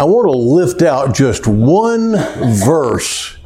I 0.00 0.04
want 0.04 0.28
to 0.28 0.38
lift 0.38 0.80
out 0.80 1.14
just 1.14 1.46
one 1.46 2.12
verse 2.64 3.36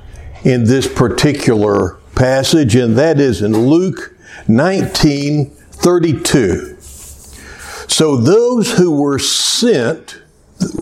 in 0.44 0.62
this 0.62 0.86
particular 0.86 1.98
passage, 2.14 2.76
and 2.76 2.96
that 2.96 3.18
is 3.18 3.42
in 3.42 3.66
Luke 3.66 4.16
19 4.46 5.50
32. 5.50 6.76
So 6.78 8.16
those 8.18 8.78
who 8.78 8.96
were 8.96 9.18
sent 9.18 10.22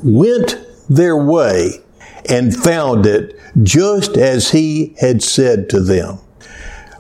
went 0.05 0.63
their 0.91 1.17
way 1.17 1.81
and 2.29 2.55
found 2.55 3.07
it 3.07 3.41
just 3.63 4.19
as 4.19 4.51
he 4.51 4.95
had 5.01 5.23
said 5.23 5.71
to 5.71 5.81
them. 5.81 6.19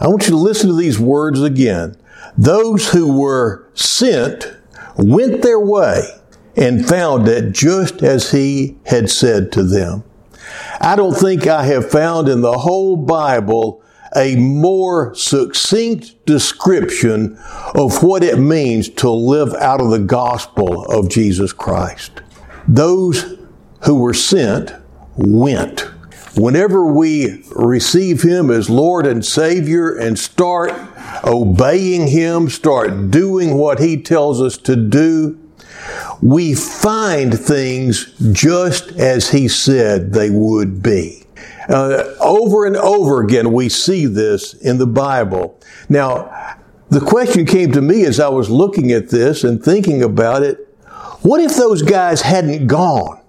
I 0.01 0.09
want 0.09 0.23
you 0.23 0.31
to 0.31 0.37
listen 0.39 0.71
to 0.71 0.77
these 0.77 0.99
words 0.99 1.43
again. 1.43 1.95
Those 2.39 2.89
who 2.93 3.21
were 3.21 3.69
sent 3.75 4.51
went 4.97 5.43
their 5.43 5.61
way 5.61 6.22
and 6.57 6.87
found 6.87 7.29
it 7.29 7.53
just 7.53 8.03
as 8.03 8.33
he 8.33 8.77
had 8.87 9.11
said 9.11 9.53
to 9.53 9.63
them. 9.63 10.05
I 10.81 10.97
don't 10.97 11.15
think 11.15 11.47
I 11.47 11.65
have 11.65 11.91
found 11.91 12.29
in 12.29 12.41
the 12.41 12.59
whole 12.59 12.97
Bible 12.97 13.83
a 14.15 14.37
more 14.37 15.15
succinct 15.15 16.27
description 16.27 17.39
of 17.75 18.03
what 18.03 18.23
it 18.23 18.39
means 18.39 18.89
to 18.89 19.11
live 19.11 19.55
out 19.55 19.81
of 19.81 19.91
the 19.91 19.99
gospel 19.99 20.85
of 20.87 21.09
Jesus 21.09 21.53
Christ. 21.53 22.21
Those 22.69 23.39
who 23.85 24.01
were 24.01 24.15
sent 24.15 24.73
went. 25.17 25.89
Whenever 26.37 26.87
we 26.87 27.45
receive 27.51 28.23
Him 28.23 28.51
as 28.51 28.71
Lord 28.71 29.07
and 29.07 29.25
Savior 29.25 29.95
and 29.95 30.19
start 30.19 30.73
obeying 31.25 32.09
Him, 32.09 32.49
start 32.49 33.11
doing 33.11 33.57
what 33.57 33.81
He 33.81 34.01
tells 34.01 34.41
us 34.41 34.57
to 34.59 34.77
do, 34.77 35.39
we 36.23 36.55
find 36.55 37.39
things 37.39 38.15
just 38.33 38.93
as 38.93 39.31
He 39.31 39.49
said 39.49 40.13
they 40.13 40.31
would 40.31 40.83
be. 40.83 41.25
Uh, 41.69 42.15
over 42.21 42.65
and 42.65 42.77
over 42.77 43.23
again, 43.23 43.53
we 43.53 43.69
see 43.69 44.07
this 44.07 44.55
in 44.55 44.79
the 44.79 44.87
Bible. 44.87 45.59
Now, 45.89 46.57
the 46.89 47.01
question 47.01 47.47
came 47.47 47.73
to 47.73 47.81
me 47.81 48.05
as 48.05 48.21
I 48.21 48.29
was 48.29 48.51
looking 48.51 48.93
at 48.93 49.09
this 49.11 49.45
and 49.45 49.63
thinking 49.63 50.03
about 50.03 50.43
it 50.43 50.69
what 51.23 51.41
if 51.41 51.57
those 51.57 51.83
guys 51.83 52.21
hadn't 52.21 52.67
gone? 52.67 53.21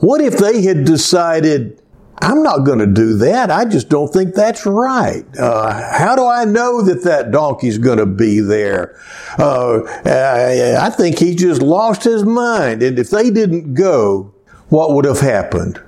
What 0.00 0.20
if 0.20 0.38
they 0.38 0.62
had 0.62 0.84
decided, 0.84 1.80
I'm 2.24 2.42
not 2.42 2.64
going 2.64 2.78
to 2.78 2.86
do 2.86 3.18
that. 3.18 3.50
I 3.50 3.66
just 3.66 3.90
don't 3.90 4.10
think 4.10 4.34
that's 4.34 4.64
right. 4.64 5.24
Uh, 5.38 5.92
how 5.92 6.16
do 6.16 6.26
I 6.26 6.46
know 6.46 6.80
that 6.80 7.04
that 7.04 7.30
donkey's 7.30 7.76
going 7.76 7.98
to 7.98 8.06
be 8.06 8.40
there? 8.40 8.98
Uh, 9.38 9.82
I, 10.06 10.86
I 10.86 10.88
think 10.88 11.18
he 11.18 11.34
just 11.34 11.60
lost 11.60 12.02
his 12.04 12.24
mind. 12.24 12.82
And 12.82 12.98
if 12.98 13.10
they 13.10 13.30
didn't 13.30 13.74
go, 13.74 14.32
what 14.70 14.94
would 14.94 15.04
have 15.04 15.20
happened? 15.20 15.82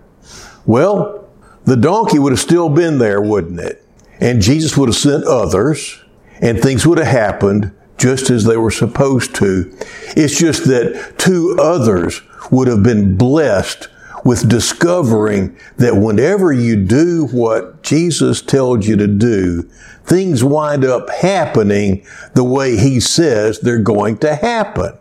Well, 0.67 1.27
the 1.65 1.77
donkey 1.77 2.19
would 2.19 2.33
have 2.33 2.41
still 2.41 2.69
been 2.69 2.99
there, 2.99 3.23
wouldn't 3.23 3.59
it? 3.59 3.83
And 4.21 4.43
Jesus 4.43 4.77
would 4.77 4.91
have 4.91 4.97
sent 4.97 5.25
others, 5.25 6.03
and 6.43 6.61
things 6.61 6.87
would 6.87 6.99
have 6.99 7.07
happened 7.07 7.73
just 7.97 8.29
as 8.29 8.45
they 8.45 8.59
were 8.59 8.71
supposed 8.71 9.35
to. 9.37 9.75
It's 10.17 10.39
just 10.39 10.65
that 10.67 11.15
two 11.17 11.57
others 11.59 12.21
would 12.51 12.69
have 12.69 12.83
been 12.83 13.17
blessed 13.17 13.89
with 14.27 14.49
discovering 14.49 15.57
that 15.77 15.97
whenever 15.97 16.53
you 16.53 16.75
do 16.75 17.27
what 17.27 17.85
Jesus 17.85 18.43
tells 18.43 18.85
you 18.85 18.97
to 18.97 19.07
do, 19.07 19.63
things 20.05 20.43
wind 20.43 20.85
up 20.85 21.09
happening 21.11 22.05
the 22.35 22.43
way 22.43 22.77
He 22.77 22.99
says 22.99 23.61
they're 23.61 23.79
going 23.79 24.19
to 24.19 24.35
happen. 24.35 24.99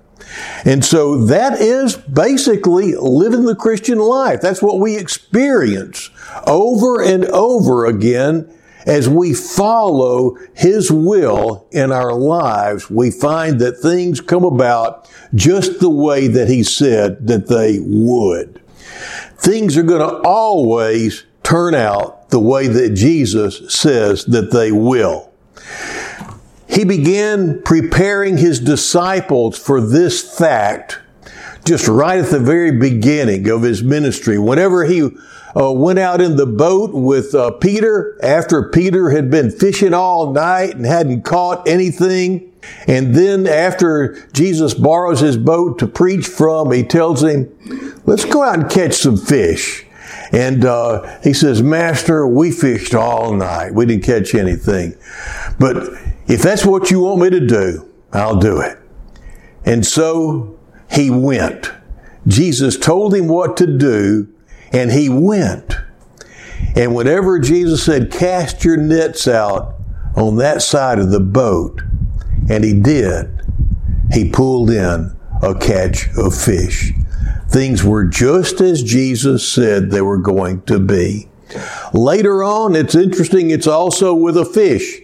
And 0.63 0.85
so 0.85 1.25
that 1.25 1.59
is 1.59 1.95
basically 1.95 2.93
living 2.95 3.45
the 3.45 3.55
Christian 3.55 3.97
life. 3.97 4.41
That's 4.41 4.61
what 4.61 4.79
we 4.79 4.95
experience 4.95 6.11
over 6.45 7.01
and 7.01 7.25
over 7.25 7.87
again 7.87 8.51
as 8.85 9.09
we 9.09 9.33
follow 9.33 10.37
His 10.53 10.91
will 10.91 11.67
in 11.71 11.91
our 11.91 12.13
lives. 12.13 12.91
We 12.91 13.09
find 13.09 13.59
that 13.59 13.79
things 13.79 14.21
come 14.21 14.45
about 14.45 15.09
just 15.33 15.79
the 15.79 15.89
way 15.89 16.27
that 16.27 16.47
He 16.47 16.61
said 16.61 17.25
that 17.25 17.47
they 17.47 17.79
would 17.81 18.61
things 19.45 19.77
are 19.77 19.83
going 19.83 20.01
to 20.01 20.27
always 20.27 21.23
turn 21.43 21.75
out 21.75 22.29
the 22.29 22.39
way 22.39 22.67
that 22.67 22.95
Jesus 22.95 23.61
says 23.71 24.25
that 24.25 24.51
they 24.51 24.71
will. 24.71 25.31
He 26.67 26.83
began 26.83 27.61
preparing 27.61 28.37
his 28.37 28.59
disciples 28.59 29.57
for 29.57 29.79
this 29.79 30.37
fact 30.37 30.99
just 31.63 31.87
right 31.87 32.19
at 32.19 32.29
the 32.31 32.39
very 32.39 32.71
beginning 32.71 33.49
of 33.49 33.61
his 33.61 33.83
ministry. 33.83 34.37
Whenever 34.37 34.85
he 34.85 35.09
uh, 35.55 35.71
went 35.71 35.99
out 35.99 36.21
in 36.21 36.35
the 36.35 36.45
boat 36.45 36.91
with 36.93 37.33
uh, 37.33 37.51
Peter 37.51 38.19
after 38.21 38.69
Peter 38.69 39.09
had 39.09 39.31
been 39.31 39.49
fishing 39.49 39.93
all 39.93 40.33
night 40.33 40.75
and 40.75 40.85
hadn't 40.85 41.23
caught 41.23 41.67
anything, 41.67 42.51
and 42.87 43.15
then 43.15 43.47
after 43.47 44.27
Jesus 44.33 44.73
borrows 44.73 45.19
his 45.19 45.37
boat 45.37 45.79
to 45.79 45.87
preach 45.87 46.27
from, 46.27 46.71
he 46.71 46.83
tells 46.83 47.23
him, 47.23 47.49
let's 48.05 48.25
go 48.25 48.43
out 48.43 48.59
and 48.59 48.69
catch 48.69 48.95
some 48.95 49.17
fish. 49.17 49.85
And 50.31 50.65
uh, 50.65 51.19
he 51.21 51.33
says, 51.33 51.61
Master, 51.61 52.27
we 52.27 52.51
fished 52.51 52.95
all 52.95 53.33
night. 53.33 53.73
We 53.73 53.85
didn't 53.85 54.03
catch 54.03 54.33
anything. 54.33 54.95
But 55.59 55.77
if 56.27 56.41
that's 56.41 56.65
what 56.65 56.91
you 56.91 57.01
want 57.01 57.21
me 57.21 57.29
to 57.29 57.45
do, 57.45 57.87
I'll 58.11 58.39
do 58.39 58.59
it. 58.59 58.77
And 59.65 59.85
so 59.85 60.57
he 60.91 61.09
went. 61.09 61.71
Jesus 62.27 62.77
told 62.77 63.13
him 63.13 63.27
what 63.27 63.55
to 63.57 63.77
do, 63.77 64.27
and 64.71 64.91
he 64.91 65.09
went. 65.09 65.75
And 66.75 66.93
whenever 66.95 67.39
Jesus 67.39 67.83
said, 67.83 68.11
Cast 68.11 68.63
your 68.65 68.77
nets 68.77 69.27
out 69.27 69.75
on 70.15 70.37
that 70.37 70.61
side 70.61 70.99
of 70.99 71.11
the 71.11 71.19
boat, 71.19 71.81
and 72.49 72.63
he 72.63 72.79
did. 72.79 73.29
He 74.11 74.29
pulled 74.29 74.69
in 74.69 75.15
a 75.41 75.55
catch 75.55 76.07
of 76.17 76.35
fish. 76.35 76.93
Things 77.49 77.83
were 77.83 78.05
just 78.05 78.61
as 78.61 78.83
Jesus 78.83 79.47
said 79.47 79.89
they 79.89 80.01
were 80.01 80.17
going 80.17 80.61
to 80.63 80.79
be. 80.79 81.27
Later 81.93 82.43
on, 82.43 82.75
it's 82.75 82.95
interesting, 82.95 83.51
it's 83.51 83.67
also 83.67 84.13
with 84.13 84.37
a 84.37 84.45
fish. 84.45 85.01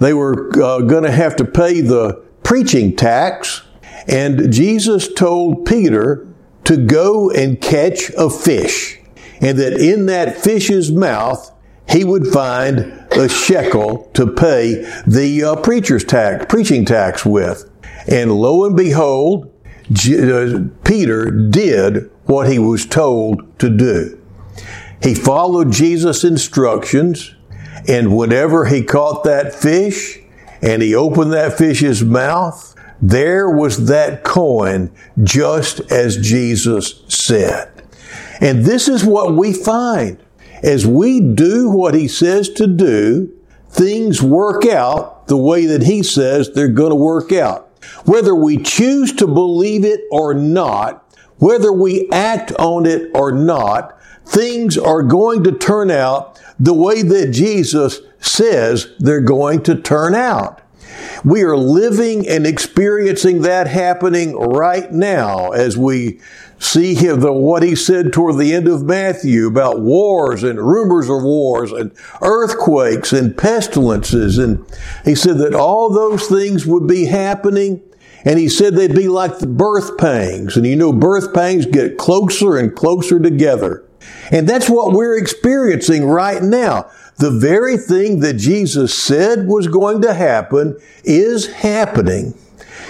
They 0.00 0.12
were 0.12 0.50
uh, 0.62 0.80
going 0.80 1.04
to 1.04 1.10
have 1.10 1.36
to 1.36 1.44
pay 1.44 1.80
the 1.80 2.22
preaching 2.42 2.94
tax, 2.96 3.62
and 4.06 4.52
Jesus 4.52 5.12
told 5.12 5.66
Peter 5.66 6.26
to 6.66 6.76
go 6.76 7.30
and 7.30 7.60
catch 7.60 8.10
a 8.10 8.28
fish, 8.28 8.98
and 9.40 9.58
that 9.58 9.74
in 9.74 10.06
that 10.06 10.36
fish's 10.36 10.92
mouth 10.92 11.52
he 11.88 12.04
would 12.04 12.26
find 12.26 12.78
a 13.12 13.28
shekel 13.28 14.10
to 14.14 14.26
pay 14.26 14.84
the 15.06 15.44
uh, 15.44 15.56
preacher's 15.56 16.04
tax, 16.04 16.46
preaching 16.48 16.84
tax 16.84 17.24
with. 17.24 17.70
And 18.08 18.32
lo 18.32 18.64
and 18.64 18.76
behold, 18.76 19.52
J- 19.92 20.54
uh, 20.54 20.60
Peter 20.84 21.30
did 21.30 22.10
what 22.24 22.50
he 22.50 22.58
was 22.58 22.86
told 22.86 23.58
to 23.60 23.70
do. 23.70 24.20
He 25.02 25.14
followed 25.14 25.72
Jesus' 25.72 26.24
instructions, 26.24 27.34
and 27.86 28.16
whenever 28.16 28.66
he 28.66 28.82
caught 28.82 29.22
that 29.24 29.54
fish 29.54 30.18
and 30.60 30.82
he 30.82 30.94
opened 30.94 31.32
that 31.32 31.56
fish's 31.56 32.02
mouth, 32.02 32.74
there 33.00 33.48
was 33.50 33.86
that 33.86 34.24
coin 34.24 34.90
just 35.22 35.80
as 35.92 36.16
Jesus 36.16 37.02
said. 37.08 37.70
And 38.40 38.64
this 38.64 38.88
is 38.88 39.04
what 39.04 39.34
we 39.34 39.52
find. 39.52 40.22
As 40.62 40.86
we 40.86 41.20
do 41.20 41.70
what 41.70 41.94
He 41.94 42.08
says 42.08 42.48
to 42.50 42.66
do, 42.66 43.32
things 43.68 44.22
work 44.22 44.64
out 44.66 45.28
the 45.28 45.36
way 45.36 45.66
that 45.66 45.82
He 45.82 46.02
says 46.02 46.50
they're 46.50 46.68
going 46.68 46.90
to 46.90 46.96
work 46.96 47.32
out. 47.32 47.70
Whether 48.04 48.34
we 48.34 48.56
choose 48.58 49.12
to 49.14 49.26
believe 49.26 49.84
it 49.84 50.00
or 50.10 50.34
not, 50.34 51.02
whether 51.38 51.72
we 51.72 52.08
act 52.10 52.52
on 52.52 52.86
it 52.86 53.10
or 53.14 53.32
not, 53.32 54.00
things 54.24 54.76
are 54.78 55.02
going 55.02 55.44
to 55.44 55.52
turn 55.52 55.90
out 55.90 56.40
the 56.58 56.74
way 56.74 57.02
that 57.02 57.30
Jesus 57.30 58.00
says 58.20 58.88
they're 58.98 59.20
going 59.20 59.62
to 59.64 59.74
turn 59.74 60.14
out. 60.14 60.62
We 61.24 61.42
are 61.42 61.56
living 61.56 62.28
and 62.28 62.46
experiencing 62.46 63.42
that 63.42 63.66
happening 63.66 64.36
right 64.36 64.90
now 64.92 65.50
as 65.50 65.76
we 65.76 66.20
see 66.58 66.94
him, 66.94 67.20
the, 67.20 67.32
what 67.32 67.62
he 67.62 67.74
said 67.74 68.12
toward 68.12 68.38
the 68.38 68.54
end 68.54 68.68
of 68.68 68.84
Matthew 68.84 69.46
about 69.46 69.80
wars 69.80 70.42
and 70.42 70.58
rumors 70.58 71.08
of 71.08 71.22
wars 71.22 71.72
and 71.72 71.92
earthquakes 72.22 73.12
and 73.12 73.36
pestilences. 73.36 74.38
And 74.38 74.64
he 75.04 75.14
said 75.14 75.38
that 75.38 75.54
all 75.54 75.90
those 75.90 76.26
things 76.26 76.66
would 76.66 76.86
be 76.86 77.06
happening. 77.06 77.82
And 78.24 78.38
he 78.38 78.48
said 78.48 78.74
they'd 78.74 78.94
be 78.94 79.08
like 79.08 79.38
the 79.38 79.46
birth 79.46 79.98
pangs. 79.98 80.56
And 80.56 80.66
you 80.66 80.76
know, 80.76 80.92
birth 80.92 81.32
pangs 81.32 81.66
get 81.66 81.98
closer 81.98 82.56
and 82.56 82.74
closer 82.74 83.20
together. 83.20 83.84
And 84.30 84.48
that's 84.48 84.68
what 84.68 84.92
we're 84.92 85.16
experiencing 85.16 86.04
right 86.04 86.42
now. 86.42 86.90
The 87.18 87.30
very 87.30 87.76
thing 87.76 88.20
that 88.20 88.34
Jesus 88.34 88.96
said 88.96 89.46
was 89.46 89.68
going 89.68 90.02
to 90.02 90.12
happen 90.12 90.78
is 91.04 91.46
happening. 91.46 92.34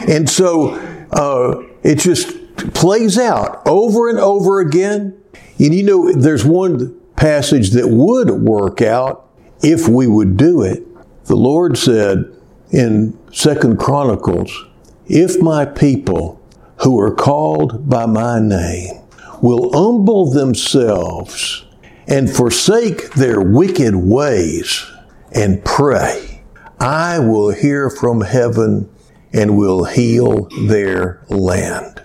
And 0.09 0.29
so, 0.29 0.75
uh, 1.13 1.63
it 1.83 1.99
just 1.99 2.35
plays 2.75 3.19
out 3.19 3.63
over 3.67 4.09
and 4.09 4.19
over 4.19 4.61
again. 4.61 5.17
And 5.59 5.75
you 5.75 5.83
know, 5.83 6.13
there's 6.13 6.45
one 6.45 6.99
passage 7.17 7.71
that 7.71 7.89
would 7.89 8.31
work 8.31 8.83
out 8.83 9.29
if 9.63 9.89
we 9.89 10.07
would 10.07 10.37
do 10.37 10.63
it. 10.63 10.83
The 11.27 11.37
Lord 11.37 11.79
said 11.79 12.25
in 12.71 13.17
Second 13.33 13.79
Chronicles, 13.79 14.65
if 15.07 15.41
my 15.41 15.65
people 15.65 16.41
who 16.83 17.01
are 17.01 17.15
called 17.15 17.89
by 17.89 18.07
my 18.07 18.41
name 18.41 19.06
will 19.43 19.73
humble 19.73 20.31
themselves 20.31 21.65
and 22.07 22.31
forsake 22.31 23.11
their 23.15 23.41
wicked 23.41 23.95
ways 23.95 24.87
and 25.33 25.65
pray, 25.65 26.43
I 26.81 27.19
will 27.19 27.51
hear 27.51 27.91
from 27.91 28.21
heaven 28.21 28.89
and 29.33 29.59
will 29.59 29.85
heal 29.85 30.49
their 30.69 31.23
land. 31.29 32.03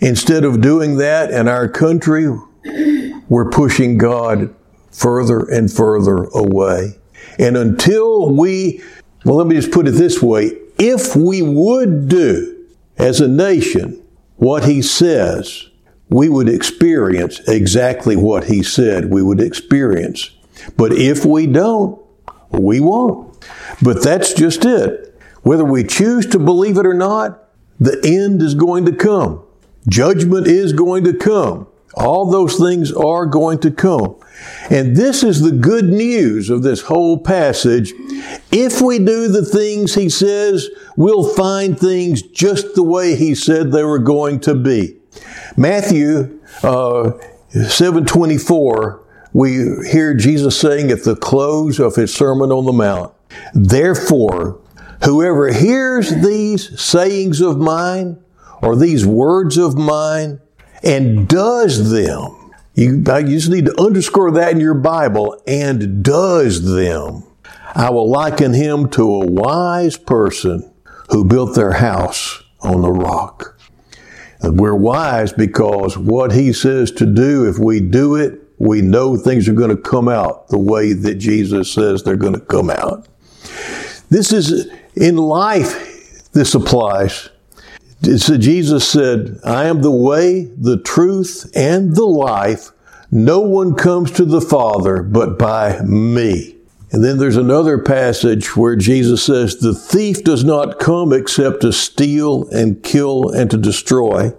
Instead 0.00 0.44
of 0.44 0.60
doing 0.60 0.96
that 0.96 1.30
in 1.30 1.48
our 1.48 1.68
country, 1.68 2.28
we're 3.28 3.50
pushing 3.50 3.98
God 3.98 4.54
further 4.90 5.40
and 5.40 5.70
further 5.70 6.24
away. 6.34 6.96
And 7.38 7.56
until 7.56 8.30
we, 8.30 8.82
well, 9.24 9.36
let 9.36 9.46
me 9.46 9.56
just 9.56 9.70
put 9.70 9.86
it 9.86 9.92
this 9.92 10.22
way 10.22 10.52
if 10.78 11.16
we 11.16 11.42
would 11.42 12.08
do 12.08 12.66
as 12.98 13.20
a 13.20 13.28
nation 13.28 14.02
what 14.36 14.64
He 14.64 14.82
says, 14.82 15.68
we 16.08 16.28
would 16.28 16.48
experience 16.48 17.40
exactly 17.48 18.16
what 18.16 18.44
He 18.44 18.62
said 18.62 19.10
we 19.10 19.22
would 19.22 19.40
experience. 19.40 20.30
But 20.76 20.92
if 20.92 21.24
we 21.24 21.46
don't, 21.46 22.00
we 22.50 22.80
won't. 22.80 23.46
But 23.82 24.02
that's 24.02 24.32
just 24.32 24.64
it. 24.64 25.18
Whether 25.42 25.64
we 25.64 25.84
choose 25.84 26.26
to 26.26 26.38
believe 26.38 26.78
it 26.78 26.86
or 26.86 26.94
not, 26.94 27.44
the 27.78 28.00
end 28.04 28.42
is 28.42 28.54
going 28.54 28.84
to 28.86 28.92
come. 28.92 29.42
Judgment 29.88 30.46
is 30.46 30.72
going 30.72 31.04
to 31.04 31.14
come. 31.14 31.68
All 31.94 32.30
those 32.30 32.56
things 32.56 32.92
are 32.92 33.24
going 33.26 33.58
to 33.60 33.70
come. 33.70 34.16
And 34.70 34.96
this 34.96 35.22
is 35.22 35.40
the 35.40 35.52
good 35.52 35.86
news 35.86 36.50
of 36.50 36.62
this 36.62 36.82
whole 36.82 37.18
passage. 37.18 37.92
If 38.52 38.82
we 38.82 38.98
do 38.98 39.28
the 39.28 39.44
things 39.44 39.94
he 39.94 40.10
says, 40.10 40.68
we'll 40.96 41.32
find 41.34 41.78
things 41.78 42.22
just 42.22 42.74
the 42.74 42.82
way 42.82 43.14
he 43.14 43.34
said 43.34 43.72
they 43.72 43.84
were 43.84 43.98
going 43.98 44.40
to 44.40 44.54
be. 44.54 44.95
Matthew 45.56 46.40
uh, 46.62 47.12
724, 47.50 49.02
we 49.32 49.52
hear 49.90 50.14
Jesus 50.14 50.58
saying 50.58 50.90
at 50.90 51.04
the 51.04 51.16
close 51.16 51.78
of 51.80 51.96
his 51.96 52.14
Sermon 52.14 52.52
on 52.52 52.66
the 52.66 52.72
Mount, 52.72 53.14
Therefore, 53.54 54.60
whoever 55.04 55.52
hears 55.52 56.10
these 56.22 56.80
sayings 56.80 57.40
of 57.40 57.58
mine, 57.58 58.22
or 58.62 58.76
these 58.76 59.06
words 59.06 59.56
of 59.56 59.76
mine, 59.76 60.40
and 60.82 61.26
does 61.28 61.90
them, 61.90 62.52
you, 62.74 62.96
you 62.96 63.26
just 63.26 63.48
need 63.48 63.66
to 63.66 63.80
underscore 63.80 64.30
that 64.32 64.52
in 64.52 64.60
your 64.60 64.74
Bible, 64.74 65.42
and 65.46 66.04
does 66.04 66.74
them. 66.74 67.24
I 67.74 67.90
will 67.90 68.10
liken 68.10 68.52
him 68.52 68.88
to 68.90 69.02
a 69.02 69.26
wise 69.26 69.96
person 69.96 70.70
who 71.10 71.24
built 71.24 71.54
their 71.54 71.72
house 71.72 72.42
on 72.60 72.82
the 72.82 72.90
rock. 72.90 73.55
We're 74.52 74.74
wise 74.74 75.32
because 75.32 75.96
what 75.96 76.32
he 76.32 76.52
says 76.52 76.90
to 76.92 77.06
do, 77.06 77.48
if 77.48 77.58
we 77.58 77.80
do 77.80 78.16
it, 78.16 78.40
we 78.58 78.80
know 78.80 79.16
things 79.16 79.48
are 79.48 79.54
going 79.54 79.74
to 79.74 79.76
come 79.76 80.08
out 80.08 80.48
the 80.48 80.58
way 80.58 80.92
that 80.92 81.16
Jesus 81.16 81.72
says 81.72 82.02
they're 82.02 82.16
going 82.16 82.34
to 82.34 82.40
come 82.40 82.70
out. 82.70 83.06
This 84.08 84.32
is 84.32 84.70
in 84.94 85.16
life, 85.16 86.30
this 86.32 86.54
applies. 86.54 87.28
So 88.16 88.38
Jesus 88.38 88.88
said, 88.88 89.38
I 89.44 89.64
am 89.66 89.82
the 89.82 89.90
way, 89.90 90.44
the 90.56 90.78
truth, 90.78 91.50
and 91.54 91.94
the 91.94 92.06
life. 92.06 92.70
No 93.10 93.40
one 93.40 93.74
comes 93.74 94.10
to 94.12 94.24
the 94.24 94.40
Father 94.40 95.02
but 95.02 95.38
by 95.38 95.80
me. 95.82 96.55
And 96.96 97.04
then 97.04 97.18
there's 97.18 97.36
another 97.36 97.76
passage 97.76 98.56
where 98.56 98.74
Jesus 98.74 99.22
says, 99.22 99.58
The 99.58 99.74
thief 99.74 100.24
does 100.24 100.44
not 100.44 100.78
come 100.78 101.12
except 101.12 101.60
to 101.60 101.70
steal 101.70 102.48
and 102.48 102.82
kill 102.82 103.28
and 103.28 103.50
to 103.50 103.58
destroy. 103.58 104.32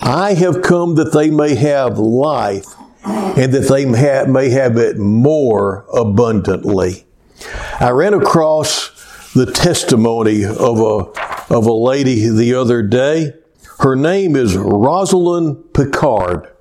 I 0.00 0.34
have 0.34 0.62
come 0.62 0.96
that 0.96 1.12
they 1.12 1.30
may 1.30 1.54
have 1.54 1.96
life 1.96 2.66
and 3.04 3.52
that 3.52 3.68
they 3.68 3.84
may 3.86 4.50
have 4.50 4.76
it 4.76 4.98
more 4.98 5.86
abundantly. 5.94 7.06
I 7.78 7.90
ran 7.90 8.14
across 8.14 9.30
the 9.34 9.46
testimony 9.46 10.44
of 10.44 10.80
a, 10.80 11.54
of 11.54 11.66
a 11.66 11.72
lady 11.72 12.28
the 12.28 12.54
other 12.54 12.82
day. 12.82 13.32
Her 13.78 13.94
name 13.94 14.34
is 14.34 14.56
Rosalind 14.56 15.72
Picard. 15.72 16.52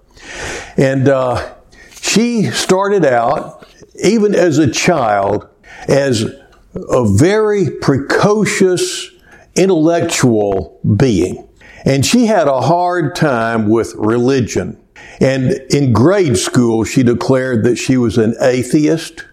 And 0.77 1.09
uh, 1.09 1.55
she 1.99 2.43
started 2.51 3.03
out 3.03 3.64
even 4.03 4.35
as 4.35 4.57
a 4.57 4.69
child, 4.69 5.47
as 5.87 6.25
a 6.75 7.05
very 7.05 7.69
precocious 7.69 9.09
intellectual 9.55 10.79
being. 10.97 11.47
And 11.85 12.05
she 12.05 12.25
had 12.25 12.47
a 12.47 12.61
hard 12.61 13.15
time 13.15 13.69
with 13.69 13.93
religion. 13.95 14.81
And 15.21 15.53
in 15.69 15.93
grade 15.93 16.37
school, 16.37 16.83
she 16.83 17.03
declared 17.03 17.63
that 17.63 17.77
she 17.77 17.95
was 17.95 18.17
an 18.17 18.35
atheist 18.41 19.23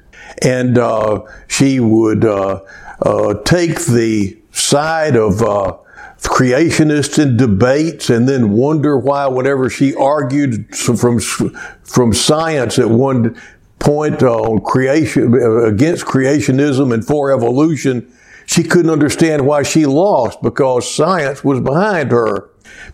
and 0.40 0.78
uh, 0.78 1.22
she 1.48 1.80
would 1.80 2.24
uh, 2.24 2.60
uh, 3.00 3.34
take 3.44 3.84
the 3.86 4.38
side 4.52 5.16
of 5.16 5.42
uh, 5.42 5.76
creationists 6.18 7.20
in 7.20 7.36
debates 7.36 8.08
and 8.08 8.28
then 8.28 8.52
wonder 8.52 8.96
why 8.96 9.26
whenever 9.26 9.68
she 9.68 9.94
argued 9.94 10.74
from 10.74 11.18
from 11.18 12.12
science 12.12 12.78
at 12.78 12.88
one 12.88 13.36
point 13.82 14.22
on 14.22 14.60
creation 14.60 15.34
against 15.64 16.04
creationism 16.04 16.94
and 16.94 17.04
for 17.04 17.32
evolution, 17.32 18.10
she 18.46 18.62
couldn't 18.62 18.90
understand 18.90 19.46
why 19.46 19.62
she 19.62 19.86
lost 19.86 20.40
because 20.42 20.92
science 20.92 21.44
was 21.44 21.60
behind 21.60 22.12
her. 22.12 22.48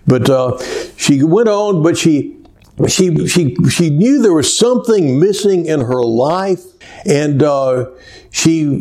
But 0.07 0.29
uh, 0.31 0.59
she 0.97 1.23
went 1.23 1.49
on, 1.49 1.83
but 1.83 1.97
she 1.97 2.37
she 2.89 3.27
she 3.27 3.55
she 3.71 3.91
knew 3.91 4.23
there 4.23 4.33
was 4.33 4.57
something 4.57 5.21
missing 5.21 5.67
in 5.67 5.81
her 5.81 6.03
life, 6.03 6.63
and 7.05 7.43
uh, 7.43 7.91
she 8.31 8.81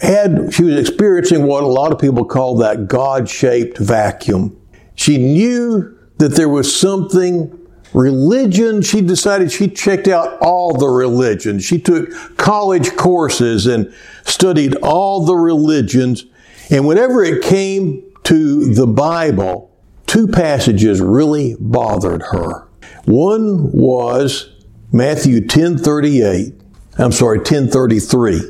had 0.00 0.52
she 0.52 0.64
was 0.64 0.78
experiencing 0.78 1.46
what 1.46 1.62
a 1.62 1.66
lot 1.66 1.92
of 1.92 1.98
people 1.98 2.24
call 2.24 2.56
that 2.58 2.88
God-shaped 2.88 3.78
vacuum. 3.78 4.56
She 4.94 5.18
knew 5.18 5.96
that 6.18 6.34
there 6.36 6.48
was 6.48 6.74
something 6.74 7.58
Religion, 7.94 8.80
she 8.82 9.00
decided 9.00 9.52
she 9.52 9.68
checked 9.68 10.08
out 10.08 10.38
all 10.40 10.72
the 10.72 10.88
religions. 10.88 11.64
She 11.64 11.78
took 11.78 12.10
college 12.36 12.96
courses 12.96 13.66
and 13.66 13.92
studied 14.24 14.76
all 14.76 15.24
the 15.24 15.36
religions. 15.36 16.24
And 16.70 16.86
whenever 16.86 17.22
it 17.22 17.42
came 17.42 18.02
to 18.24 18.72
the 18.72 18.86
Bible, 18.86 19.70
two 20.06 20.26
passages 20.26 21.00
really 21.00 21.56
bothered 21.60 22.22
her. 22.30 22.66
One 23.04 23.72
was 23.72 24.48
Matthew 24.90 25.40
10:38. 25.46 26.54
I'm 26.98 27.12
sorry, 27.12 27.40
10:33. 27.40 28.40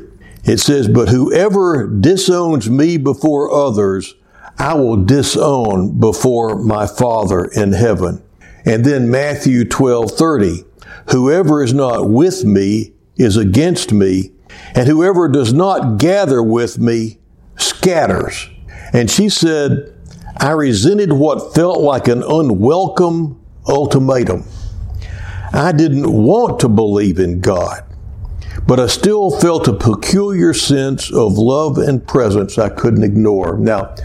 It 0.45 0.59
says, 0.59 0.87
"But 0.87 1.09
whoever 1.09 1.87
disowns 1.87 2.69
me 2.69 2.97
before 2.97 3.51
others, 3.53 4.13
I 4.59 4.75
will 4.75 4.97
disown 4.97 5.99
before 5.99 6.55
my 6.61 6.85
Father 6.85 7.45
in 7.45 7.73
heaven." 7.73 8.21
And 8.65 8.85
then 8.85 9.11
Matthew 9.11 9.65
12, 9.65 10.11
30. 10.11 10.63
Whoever 11.11 11.63
is 11.63 11.73
not 11.73 12.09
with 12.09 12.45
me 12.45 12.93
is 13.17 13.37
against 13.37 13.91
me, 13.91 14.31
and 14.73 14.87
whoever 14.87 15.27
does 15.27 15.53
not 15.53 15.97
gather 15.97 16.41
with 16.41 16.79
me 16.79 17.19
scatters. 17.57 18.49
And 18.93 19.09
she 19.09 19.29
said, 19.29 19.93
I 20.37 20.51
resented 20.51 21.13
what 21.13 21.53
felt 21.53 21.81
like 21.81 22.07
an 22.07 22.23
unwelcome 22.23 23.39
ultimatum. 23.67 24.45
I 25.51 25.71
didn't 25.71 26.11
want 26.11 26.59
to 26.61 26.69
believe 26.69 27.19
in 27.19 27.39
God, 27.39 27.83
but 28.65 28.79
I 28.79 28.87
still 28.87 29.29
felt 29.29 29.67
a 29.67 29.73
peculiar 29.73 30.53
sense 30.53 31.11
of 31.11 31.37
love 31.37 31.77
and 31.77 32.05
presence 32.05 32.57
I 32.57 32.69
couldn't 32.69 33.03
ignore. 33.03 33.57
Now, 33.57 33.95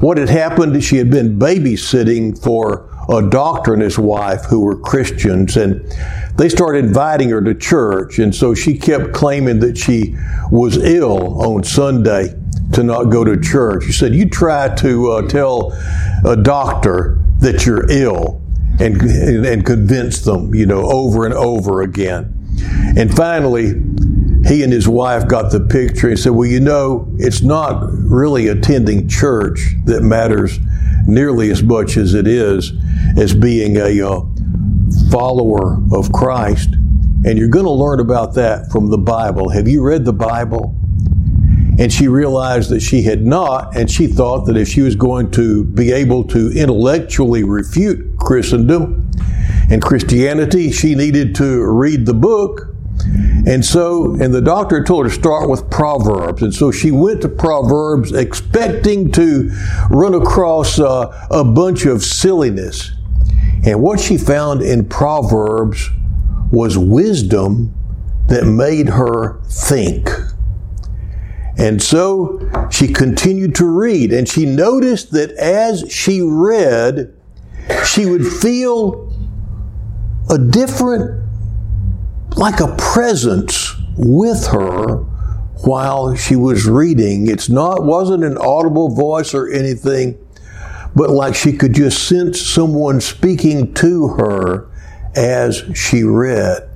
what 0.00 0.18
had 0.18 0.28
happened, 0.28 0.76
is 0.76 0.84
she 0.84 0.98
had 0.98 1.10
been 1.10 1.38
babysitting 1.38 2.38
for 2.42 2.90
a 3.08 3.22
doctor 3.28 3.72
and 3.72 3.82
his 3.82 3.98
wife 3.98 4.44
who 4.44 4.60
were 4.60 4.76
Christians, 4.76 5.56
and 5.56 5.80
they 6.36 6.48
started 6.48 6.84
inviting 6.84 7.30
her 7.30 7.40
to 7.40 7.54
church. 7.54 8.18
And 8.18 8.34
so 8.34 8.54
she 8.54 8.76
kept 8.76 9.12
claiming 9.12 9.60
that 9.60 9.78
she 9.78 10.14
was 10.50 10.76
ill 10.76 11.40
on 11.42 11.64
Sunday 11.64 12.34
to 12.72 12.82
not 12.82 13.04
go 13.04 13.24
to 13.24 13.40
church. 13.40 13.84
She 13.84 13.92
said, 13.92 14.14
You 14.14 14.28
try 14.28 14.74
to 14.76 15.10
uh, 15.10 15.28
tell 15.28 15.72
a 16.24 16.36
doctor 16.36 17.18
that 17.40 17.64
you're 17.64 17.90
ill 17.90 18.42
and, 18.78 19.00
and 19.46 19.64
convince 19.64 20.20
them, 20.20 20.54
you 20.54 20.66
know, 20.66 20.84
over 20.90 21.24
and 21.24 21.34
over 21.34 21.82
again. 21.82 22.34
And 22.96 23.14
finally, 23.14 23.68
he 24.46 24.62
and 24.62 24.72
his 24.72 24.88
wife 24.88 25.28
got 25.28 25.50
the 25.50 25.60
picture 25.60 26.08
and 26.08 26.18
said, 26.18 26.32
Well, 26.32 26.48
you 26.48 26.60
know, 26.60 27.08
it's 27.18 27.40
not 27.40 27.88
really 27.90 28.48
attending 28.48 29.08
church 29.08 29.74
that 29.86 30.02
matters 30.02 30.58
nearly 31.08 31.50
as 31.50 31.62
much 31.62 31.96
as 31.96 32.14
it 32.14 32.26
is 32.26 32.72
as 33.16 33.34
being 33.34 33.76
a 33.78 34.00
uh, 34.00 34.20
follower 35.10 35.78
of 35.92 36.12
Christ. 36.12 36.74
And 37.24 37.36
you're 37.38 37.48
going 37.48 37.64
to 37.64 37.70
learn 37.70 37.98
about 37.98 38.34
that 38.34 38.70
from 38.70 38.90
the 38.90 38.98
Bible. 38.98 39.48
Have 39.48 39.66
you 39.66 39.82
read 39.82 40.04
the 40.04 40.12
Bible? 40.12 40.76
And 41.78 41.92
she 41.92 42.08
realized 42.08 42.70
that 42.70 42.80
she 42.80 43.02
had 43.02 43.24
not, 43.24 43.76
and 43.76 43.90
she 43.90 44.06
thought 44.06 44.46
that 44.46 44.56
if 44.56 44.68
she 44.68 44.82
was 44.82 44.96
going 44.96 45.30
to 45.32 45.64
be 45.64 45.92
able 45.92 46.24
to 46.24 46.50
intellectually 46.52 47.44
refute 47.44 48.18
Christendom 48.18 49.10
and 49.70 49.80
Christianity, 49.80 50.70
she 50.72 50.94
needed 50.94 51.34
to 51.36 51.64
read 51.64 52.04
the 52.04 52.14
book. 52.14 52.74
And 53.46 53.64
so, 53.64 54.14
and 54.14 54.34
the 54.34 54.42
doctor 54.42 54.84
told 54.84 55.06
her 55.06 55.10
to 55.10 55.14
start 55.14 55.48
with 55.48 55.70
Proverbs. 55.70 56.42
And 56.42 56.54
so 56.54 56.70
she 56.70 56.90
went 56.90 57.22
to 57.22 57.28
Proverbs 57.28 58.12
expecting 58.12 59.10
to 59.12 59.50
run 59.90 60.14
across 60.14 60.78
uh, 60.78 61.26
a 61.30 61.44
bunch 61.44 61.86
of 61.86 62.02
silliness. 62.02 62.92
And 63.64 63.82
what 63.82 64.00
she 64.00 64.18
found 64.18 64.62
in 64.62 64.88
Proverbs 64.88 65.90
was 66.52 66.76
wisdom 66.76 67.74
that 68.28 68.44
made 68.44 68.88
her 68.90 69.40
think. 69.44 70.10
And 71.58 71.82
so 71.82 72.68
she 72.70 72.86
continued 72.86 73.56
to 73.56 73.66
read, 73.66 74.12
and 74.12 74.28
she 74.28 74.46
noticed 74.46 75.10
that 75.12 75.32
as 75.32 75.90
she 75.90 76.22
read, 76.22 77.12
she 77.84 78.06
would 78.06 78.24
feel 78.24 79.12
a 80.30 80.38
different, 80.38 81.27
like 82.36 82.60
a 82.60 82.74
presence 82.76 83.74
with 83.96 84.46
her 84.48 85.04
while 85.64 86.14
she 86.14 86.36
was 86.36 86.66
reading. 86.66 87.28
It's 87.28 87.48
not, 87.48 87.84
wasn't 87.84 88.24
an 88.24 88.38
audible 88.38 88.94
voice 88.94 89.34
or 89.34 89.50
anything, 89.50 90.18
but 90.94 91.10
like 91.10 91.34
she 91.34 91.52
could 91.52 91.74
just 91.74 92.06
sense 92.06 92.40
someone 92.40 93.00
speaking 93.00 93.74
to 93.74 94.08
her 94.08 94.68
as 95.16 95.64
she 95.74 96.04
read. 96.04 96.70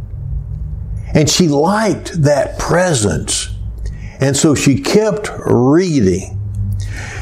And 1.15 1.29
she 1.29 1.49
liked 1.49 2.23
that 2.23 2.59
presence. 2.59 3.51
And 4.21 4.37
so 4.37 4.55
she 4.55 4.81
kept 4.81 5.31
reading. 5.47 6.39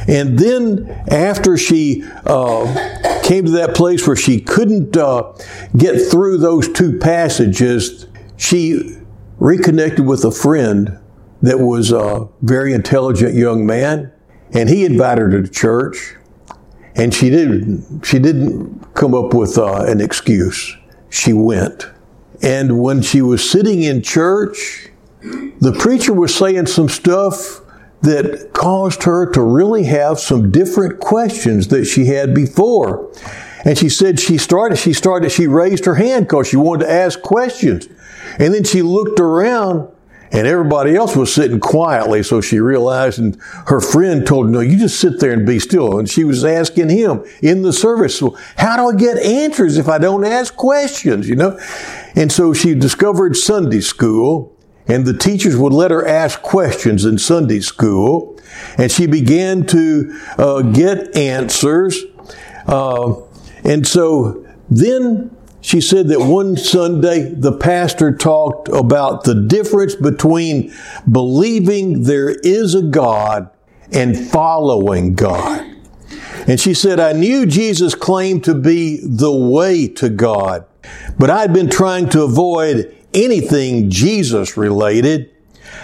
And 0.06 0.38
then 0.38 0.88
after 1.08 1.56
she 1.56 2.04
uh, 2.24 3.20
came 3.22 3.44
to 3.46 3.50
that 3.52 3.74
place 3.74 4.06
where 4.06 4.16
she 4.16 4.40
couldn't 4.40 4.96
uh, 4.96 5.32
get 5.76 6.00
through 6.00 6.38
those 6.38 6.72
two 6.72 6.98
passages, 6.98 8.06
she 8.40 8.96
reconnected 9.38 10.06
with 10.06 10.24
a 10.24 10.30
friend 10.30 10.98
that 11.42 11.60
was 11.60 11.92
a 11.92 12.26
very 12.40 12.72
intelligent 12.72 13.34
young 13.34 13.66
man, 13.66 14.10
and 14.52 14.68
he 14.68 14.84
invited 14.84 15.32
her 15.32 15.42
to 15.42 15.48
church. 15.48 16.16
And 16.96 17.14
she 17.14 17.30
didn't. 17.30 18.04
She 18.04 18.18
didn't 18.18 18.94
come 18.94 19.14
up 19.14 19.32
with 19.34 19.56
uh, 19.58 19.84
an 19.86 20.00
excuse. 20.00 20.76
She 21.10 21.32
went. 21.32 21.86
And 22.42 22.80
when 22.80 23.02
she 23.02 23.22
was 23.22 23.48
sitting 23.48 23.82
in 23.82 24.02
church, 24.02 24.88
the 25.60 25.76
preacher 25.78 26.12
was 26.12 26.34
saying 26.34 26.66
some 26.66 26.88
stuff 26.88 27.60
that 28.00 28.50
caused 28.54 29.02
her 29.04 29.30
to 29.32 29.42
really 29.42 29.84
have 29.84 30.18
some 30.18 30.50
different 30.50 30.98
questions 30.98 31.68
that 31.68 31.84
she 31.84 32.06
had 32.06 32.34
before. 32.34 33.12
And 33.64 33.76
she 33.76 33.88
said 33.88 34.18
she 34.18 34.38
started, 34.38 34.76
she 34.76 34.92
started, 34.92 35.30
she 35.30 35.46
raised 35.46 35.84
her 35.84 35.94
hand 35.94 36.26
because 36.26 36.48
she 36.48 36.56
wanted 36.56 36.86
to 36.86 36.90
ask 36.90 37.20
questions. 37.20 37.88
And 38.38 38.54
then 38.54 38.64
she 38.64 38.82
looked 38.82 39.20
around 39.20 39.88
and 40.32 40.46
everybody 40.46 40.94
else 40.94 41.16
was 41.16 41.34
sitting 41.34 41.58
quietly. 41.58 42.22
So 42.22 42.40
she 42.40 42.60
realized, 42.60 43.18
and 43.18 43.36
her 43.66 43.80
friend 43.80 44.26
told 44.26 44.46
her, 44.46 44.52
no, 44.52 44.60
you 44.60 44.78
just 44.78 45.00
sit 45.00 45.18
there 45.18 45.32
and 45.32 45.44
be 45.44 45.58
still. 45.58 45.98
And 45.98 46.08
she 46.08 46.24
was 46.24 46.44
asking 46.44 46.88
him 46.88 47.24
in 47.42 47.62
the 47.62 47.72
service, 47.72 48.16
so 48.18 48.36
how 48.56 48.76
do 48.76 48.96
I 48.96 48.98
get 48.98 49.18
answers 49.18 49.76
if 49.76 49.88
I 49.88 49.98
don't 49.98 50.24
ask 50.24 50.54
questions, 50.54 51.28
you 51.28 51.36
know? 51.36 51.58
And 52.14 52.30
so 52.30 52.54
she 52.54 52.74
discovered 52.74 53.36
Sunday 53.36 53.80
school 53.80 54.56
and 54.90 55.04
the 55.04 55.16
teachers 55.16 55.56
would 55.56 55.72
let 55.72 55.90
her 55.90 56.06
ask 56.06 56.42
questions 56.42 57.04
in 57.04 57.16
Sunday 57.18 57.60
school, 57.60 58.36
and 58.76 58.90
she 58.90 59.06
began 59.06 59.64
to 59.66 60.20
uh, 60.36 60.62
get 60.62 61.16
answers. 61.16 62.02
Uh, 62.66 63.14
and 63.64 63.86
so 63.86 64.46
then 64.68 65.34
she 65.60 65.80
said 65.80 66.08
that 66.08 66.20
one 66.20 66.56
Sunday 66.56 67.34
the 67.34 67.52
pastor 67.52 68.16
talked 68.16 68.68
about 68.68 69.24
the 69.24 69.34
difference 69.34 69.94
between 69.94 70.72
believing 71.10 72.04
there 72.04 72.30
is 72.30 72.74
a 72.74 72.82
God 72.82 73.50
and 73.92 74.16
following 74.16 75.14
God. 75.14 75.66
And 76.46 76.58
she 76.58 76.72
said, 76.72 76.98
I 76.98 77.12
knew 77.12 77.44
Jesus 77.44 77.94
claimed 77.94 78.44
to 78.44 78.54
be 78.54 79.00
the 79.02 79.32
way 79.32 79.86
to 79.88 80.08
God, 80.08 80.64
but 81.18 81.28
I'd 81.28 81.52
been 81.52 81.68
trying 81.68 82.08
to 82.10 82.22
avoid 82.22 82.96
anything 83.12 83.90
Jesus 83.90 84.56
related, 84.56 85.30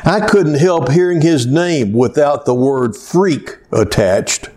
I 0.05 0.27
couldn't 0.27 0.55
help 0.55 0.91
hearing 0.91 1.21
his 1.21 1.47
name 1.47 1.93
without 1.93 2.45
the 2.45 2.55
word 2.55 2.97
freak 2.97 3.59
attached. 3.73 4.49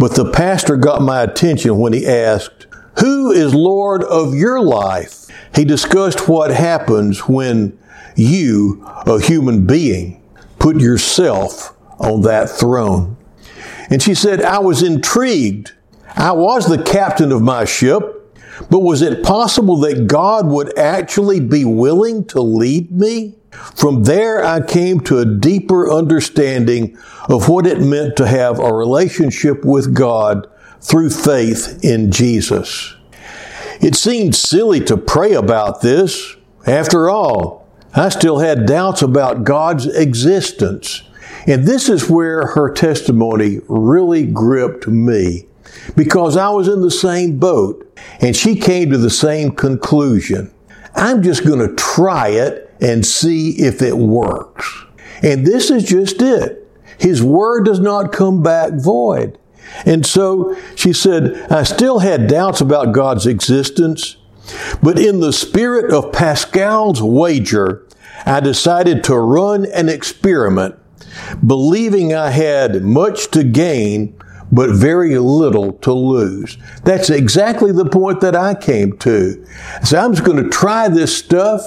But 0.00 0.14
the 0.14 0.30
pastor 0.30 0.78
got 0.78 1.02
my 1.02 1.20
attention 1.20 1.76
when 1.76 1.92
he 1.92 2.06
asked, 2.06 2.66
Who 3.00 3.30
is 3.32 3.54
Lord 3.54 4.02
of 4.02 4.34
your 4.34 4.58
life? 4.62 5.26
He 5.54 5.66
discussed 5.66 6.26
what 6.26 6.50
happens 6.50 7.28
when 7.28 7.78
you, 8.16 8.82
a 8.86 9.20
human 9.20 9.66
being, 9.66 10.22
put 10.58 10.80
yourself 10.80 11.76
on 11.98 12.22
that 12.22 12.48
throne. 12.48 13.18
And 13.90 14.02
she 14.02 14.14
said, 14.14 14.40
I 14.40 14.60
was 14.60 14.82
intrigued. 14.82 15.72
I 16.16 16.32
was 16.32 16.66
the 16.66 16.82
captain 16.82 17.30
of 17.30 17.42
my 17.42 17.66
ship. 17.66 18.19
But 18.68 18.80
was 18.80 19.02
it 19.02 19.22
possible 19.22 19.76
that 19.78 20.06
God 20.06 20.46
would 20.46 20.76
actually 20.78 21.40
be 21.40 21.64
willing 21.64 22.24
to 22.26 22.42
lead 22.42 22.90
me? 22.90 23.36
From 23.74 24.04
there, 24.04 24.44
I 24.44 24.60
came 24.60 25.00
to 25.00 25.18
a 25.18 25.24
deeper 25.24 25.90
understanding 25.90 26.96
of 27.28 27.48
what 27.48 27.66
it 27.66 27.80
meant 27.80 28.16
to 28.16 28.26
have 28.26 28.58
a 28.58 28.72
relationship 28.72 29.64
with 29.64 29.94
God 29.94 30.46
through 30.80 31.10
faith 31.10 31.80
in 31.82 32.10
Jesus. 32.12 32.94
It 33.80 33.96
seemed 33.96 34.36
silly 34.36 34.80
to 34.84 34.96
pray 34.96 35.32
about 35.32 35.80
this. 35.80 36.36
After 36.66 37.08
all, 37.08 37.66
I 37.94 38.08
still 38.10 38.38
had 38.38 38.66
doubts 38.66 39.02
about 39.02 39.44
God's 39.44 39.86
existence. 39.86 41.02
And 41.46 41.66
this 41.66 41.88
is 41.88 42.08
where 42.08 42.46
her 42.48 42.72
testimony 42.72 43.60
really 43.68 44.26
gripped 44.26 44.86
me 44.86 45.46
because 45.96 46.36
I 46.36 46.50
was 46.50 46.68
in 46.68 46.82
the 46.82 46.90
same 46.90 47.38
boat 47.38 47.86
and 48.20 48.34
she 48.34 48.56
came 48.56 48.90
to 48.90 48.98
the 48.98 49.10
same 49.10 49.52
conclusion. 49.52 50.52
I'm 50.94 51.22
just 51.22 51.44
going 51.44 51.60
to 51.60 51.74
try 51.76 52.28
it 52.28 52.74
and 52.80 53.04
see 53.04 53.50
if 53.62 53.82
it 53.82 53.96
works. 53.96 54.84
And 55.22 55.46
this 55.46 55.70
is 55.70 55.84
just 55.84 56.20
it. 56.22 56.68
His 56.98 57.22
word 57.22 57.64
does 57.64 57.80
not 57.80 58.12
come 58.12 58.42
back 58.42 58.72
void. 58.74 59.38
And 59.84 60.04
so 60.04 60.56
she 60.74 60.92
said, 60.92 61.34
I 61.50 61.62
still 61.62 62.00
had 62.00 62.26
doubts 62.26 62.60
about 62.60 62.92
God's 62.92 63.26
existence, 63.26 64.16
but 64.82 64.98
in 64.98 65.20
the 65.20 65.32
spirit 65.32 65.92
of 65.92 66.12
Pascal's 66.12 67.00
wager, 67.02 67.86
I 68.26 68.40
decided 68.40 69.04
to 69.04 69.16
run 69.16 69.64
an 69.66 69.88
experiment, 69.88 70.76
believing 71.46 72.14
I 72.14 72.30
had 72.30 72.82
much 72.82 73.30
to 73.30 73.44
gain 73.44 74.20
but 74.52 74.70
very 74.70 75.16
little 75.18 75.72
to 75.74 75.92
lose. 75.92 76.58
That's 76.84 77.10
exactly 77.10 77.72
the 77.72 77.86
point 77.86 78.20
that 78.20 78.34
I 78.34 78.54
came 78.54 78.96
to. 78.98 79.44
So 79.84 79.98
I'm 79.98 80.12
just 80.12 80.24
going 80.24 80.42
to 80.42 80.48
try 80.48 80.88
this 80.88 81.16
stuff, 81.16 81.62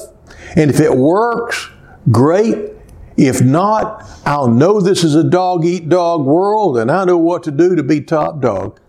and 0.56 0.70
if 0.70 0.80
it 0.80 0.96
works, 0.96 1.70
great. 2.12 2.72
If 3.16 3.42
not, 3.42 4.04
I'll 4.26 4.48
know 4.48 4.82
this 4.82 5.04
is 5.04 5.16
a 5.16 5.24
dog 5.24 5.66
eat 5.66 5.88
dog 5.88 6.26
world, 6.26 6.78
and 6.78 6.90
I 6.90 7.06
know 7.06 7.18
what 7.18 7.44
to 7.44 7.52
do 7.52 7.76
to 7.76 7.84
be 7.84 8.02
top 8.02 8.42
dog. 8.42 8.80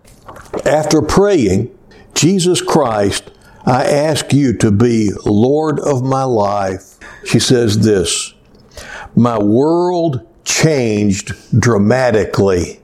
After 0.64 1.02
praying, 1.02 1.76
Jesus 2.14 2.62
Christ, 2.62 3.30
I 3.66 3.84
ask 3.84 4.32
you 4.32 4.56
to 4.58 4.70
be 4.70 5.10
Lord 5.24 5.78
of 5.80 6.02
my 6.02 6.24
life. 6.24 6.98
She 7.24 7.38
says 7.38 7.80
this 7.84 8.32
My 9.14 9.38
world 9.38 10.26
changed 10.44 11.34
dramatically 11.58 12.80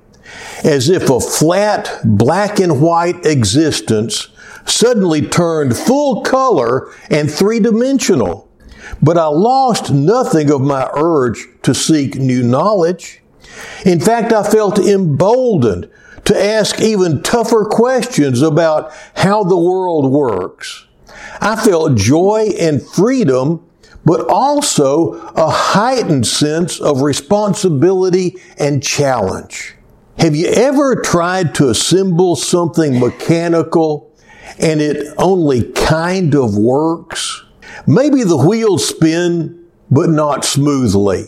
as 0.65 0.89
if 0.89 1.09
a 1.09 1.21
flat 1.21 2.01
black 2.05 2.61
and 2.61 2.81
white 2.81 3.25
existence 3.25 4.29
suddenly 4.67 5.23
turned 5.23 5.77
full 5.77 6.23
color 6.23 6.93
and 7.11 7.31
three 7.31 7.61
dimensional. 7.61 8.49
But 9.03 9.17
I 9.17 9.27
lost 9.27 9.93
nothing 9.93 10.51
of 10.51 10.61
my 10.61 10.89
urge 10.95 11.47
to 11.63 11.75
seek 11.75 12.17
new 12.17 12.43
knowledge. 12.43 13.23
In 13.85 14.01
fact, 14.01 14.33
I 14.33 14.43
felt 14.43 14.79
emboldened 14.79 15.91
to 16.25 16.39
ask 16.39 16.81
even 16.81 17.23
tougher 17.23 17.65
questions 17.65 18.43
about 18.43 18.93
how 19.15 19.43
the 19.45 19.59
world 19.59 20.11
works. 20.11 20.87
I 21.41 21.57
felt 21.57 21.97
joy 21.97 22.51
and 22.59 22.83
freedom, 22.83 23.67
but 24.05 24.29
also 24.29 25.13
a 25.35 25.49
heightened 25.49 26.27
sense 26.27 26.81
of 26.81 27.03
responsibility 27.03 28.37
and 28.59 28.83
challenge. 28.83 29.77
Have 30.21 30.37
you 30.37 30.49
ever 30.49 30.97
tried 30.97 31.55
to 31.57 31.69
assemble 31.69 32.37
something 32.37 33.01
mechanical 33.01 34.11
and 34.59 34.81
it 34.81 35.15
only 35.19 35.65
kind 35.73 36.35
of 36.35 36.57
works. 36.57 37.45
Maybe 37.87 38.25
the 38.25 38.37
wheels 38.37 38.87
spin, 38.87 39.67
but 39.91 40.11
not 40.11 40.45
smoothly. 40.45 41.27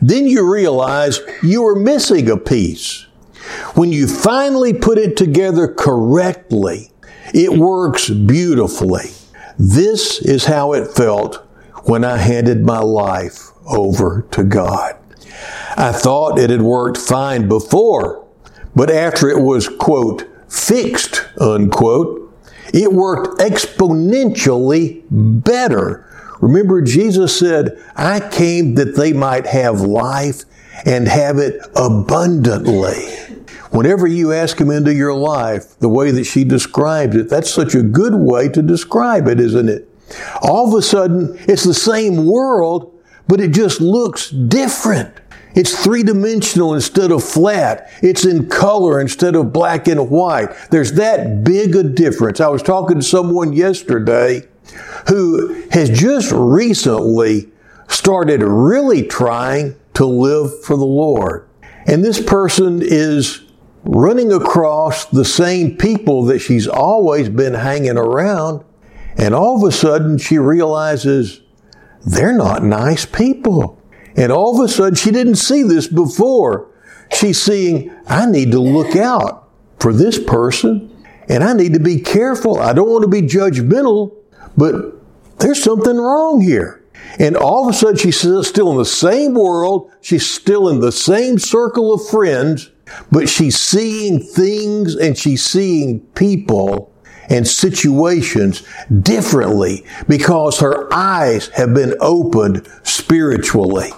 Then 0.00 0.26
you 0.26 0.50
realize 0.50 1.20
you 1.42 1.66
are 1.66 1.74
missing 1.74 2.30
a 2.30 2.36
piece. 2.36 3.06
When 3.74 3.92
you 3.92 4.06
finally 4.06 4.72
put 4.72 4.98
it 4.98 5.16
together 5.16 5.68
correctly, 5.68 6.92
it 7.34 7.52
works 7.52 8.08
beautifully. 8.08 9.10
This 9.58 10.20
is 10.20 10.46
how 10.46 10.72
it 10.72 10.88
felt 10.88 11.36
when 11.84 12.04
I 12.04 12.16
handed 12.16 12.64
my 12.64 12.78
life 12.78 13.50
over 13.66 14.26
to 14.30 14.44
God. 14.44 14.96
I 15.76 15.92
thought 15.92 16.38
it 16.38 16.50
had 16.50 16.62
worked 16.62 16.98
fine 16.98 17.48
before, 17.48 18.21
but 18.74 18.90
after 18.90 19.28
it 19.28 19.40
was, 19.40 19.68
quote, 19.68 20.28
fixed, 20.48 21.22
unquote, 21.38 22.18
it 22.72 22.92
worked 22.92 23.40
exponentially 23.40 25.02
better. 25.10 26.08
Remember, 26.40 26.80
Jesus 26.82 27.38
said, 27.38 27.78
I 27.94 28.20
came 28.20 28.74
that 28.74 28.96
they 28.96 29.12
might 29.12 29.46
have 29.46 29.80
life 29.80 30.44
and 30.84 31.06
have 31.06 31.38
it 31.38 31.60
abundantly. 31.76 33.06
Whenever 33.70 34.06
you 34.06 34.32
ask 34.32 34.60
him 34.60 34.70
into 34.70 34.92
your 34.92 35.14
life, 35.14 35.78
the 35.78 35.88
way 35.88 36.10
that 36.10 36.24
she 36.24 36.44
describes 36.44 37.16
it, 37.16 37.28
that's 37.28 37.52
such 37.52 37.74
a 37.74 37.82
good 37.82 38.14
way 38.14 38.48
to 38.48 38.60
describe 38.60 39.28
it, 39.28 39.40
isn't 39.40 39.68
it? 39.68 39.88
All 40.42 40.68
of 40.68 40.74
a 40.78 40.82
sudden, 40.82 41.38
it's 41.48 41.64
the 41.64 41.72
same 41.72 42.26
world, 42.26 42.92
but 43.28 43.40
it 43.40 43.52
just 43.52 43.80
looks 43.80 44.30
different. 44.30 45.14
It's 45.54 45.82
three 45.82 46.02
dimensional 46.02 46.74
instead 46.74 47.10
of 47.10 47.22
flat. 47.22 47.90
It's 48.02 48.24
in 48.24 48.48
color 48.48 49.00
instead 49.00 49.36
of 49.36 49.52
black 49.52 49.88
and 49.88 50.10
white. 50.10 50.48
There's 50.70 50.92
that 50.92 51.44
big 51.44 51.76
a 51.76 51.82
difference. 51.82 52.40
I 52.40 52.48
was 52.48 52.62
talking 52.62 52.96
to 52.96 53.02
someone 53.02 53.52
yesterday 53.52 54.46
who 55.08 55.62
has 55.70 55.90
just 55.90 56.32
recently 56.34 57.50
started 57.88 58.42
really 58.42 59.06
trying 59.06 59.76
to 59.94 60.06
live 60.06 60.64
for 60.64 60.76
the 60.76 60.84
Lord. 60.84 61.48
And 61.86 62.04
this 62.04 62.22
person 62.22 62.80
is 62.82 63.42
running 63.84 64.32
across 64.32 65.06
the 65.06 65.24
same 65.24 65.76
people 65.76 66.24
that 66.26 66.38
she's 66.38 66.68
always 66.68 67.28
been 67.28 67.54
hanging 67.54 67.98
around. 67.98 68.64
And 69.16 69.34
all 69.34 69.56
of 69.56 69.68
a 69.68 69.72
sudden 69.72 70.18
she 70.18 70.38
realizes 70.38 71.40
they're 72.06 72.36
not 72.36 72.64
nice 72.64 73.04
people. 73.04 73.81
And 74.16 74.30
all 74.30 74.58
of 74.58 74.64
a 74.64 74.68
sudden, 74.68 74.94
she 74.94 75.10
didn't 75.10 75.36
see 75.36 75.62
this 75.62 75.86
before. 75.86 76.70
She's 77.12 77.42
seeing, 77.42 77.94
I 78.06 78.26
need 78.26 78.52
to 78.52 78.60
look 78.60 78.96
out 78.96 79.48
for 79.78 79.92
this 79.92 80.18
person 80.18 80.88
and 81.28 81.44
I 81.44 81.52
need 81.52 81.74
to 81.74 81.80
be 81.80 82.00
careful. 82.00 82.58
I 82.58 82.72
don't 82.72 82.88
want 82.88 83.02
to 83.02 83.08
be 83.08 83.22
judgmental, 83.22 84.14
but 84.56 84.94
there's 85.38 85.62
something 85.62 85.96
wrong 85.96 86.40
here. 86.40 86.82
And 87.18 87.36
all 87.36 87.68
of 87.68 87.74
a 87.74 87.76
sudden, 87.76 87.96
she's 87.96 88.18
still 88.18 88.70
in 88.70 88.78
the 88.78 88.84
same 88.84 89.34
world. 89.34 89.90
She's 90.00 90.28
still 90.28 90.68
in 90.68 90.80
the 90.80 90.92
same 90.92 91.38
circle 91.38 91.92
of 91.92 92.06
friends, 92.08 92.70
but 93.10 93.28
she's 93.28 93.58
seeing 93.58 94.20
things 94.20 94.96
and 94.96 95.16
she's 95.16 95.44
seeing 95.44 96.00
people 96.14 96.92
and 97.28 97.46
situations 97.46 98.66
differently 99.00 99.84
because 100.08 100.58
her 100.60 100.92
eyes 100.92 101.48
have 101.48 101.74
been 101.74 101.94
opened 102.00 102.68
spiritually. 102.82 103.90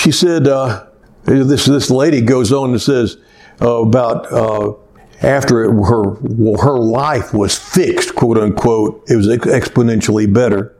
She 0.00 0.12
said, 0.12 0.48
uh, 0.48 0.86
this, 1.24 1.66
this 1.66 1.90
lady 1.90 2.22
goes 2.22 2.54
on 2.54 2.70
and 2.70 2.80
says 2.80 3.18
uh, 3.60 3.82
about 3.82 4.32
uh, 4.32 4.72
after 5.20 5.62
it, 5.62 5.72
her, 5.72 6.14
her 6.56 6.78
life 6.78 7.34
was 7.34 7.58
fixed, 7.58 8.14
quote 8.14 8.38
unquote, 8.38 9.04
it 9.10 9.16
was 9.16 9.26
exponentially 9.26 10.32
better. 10.32 10.74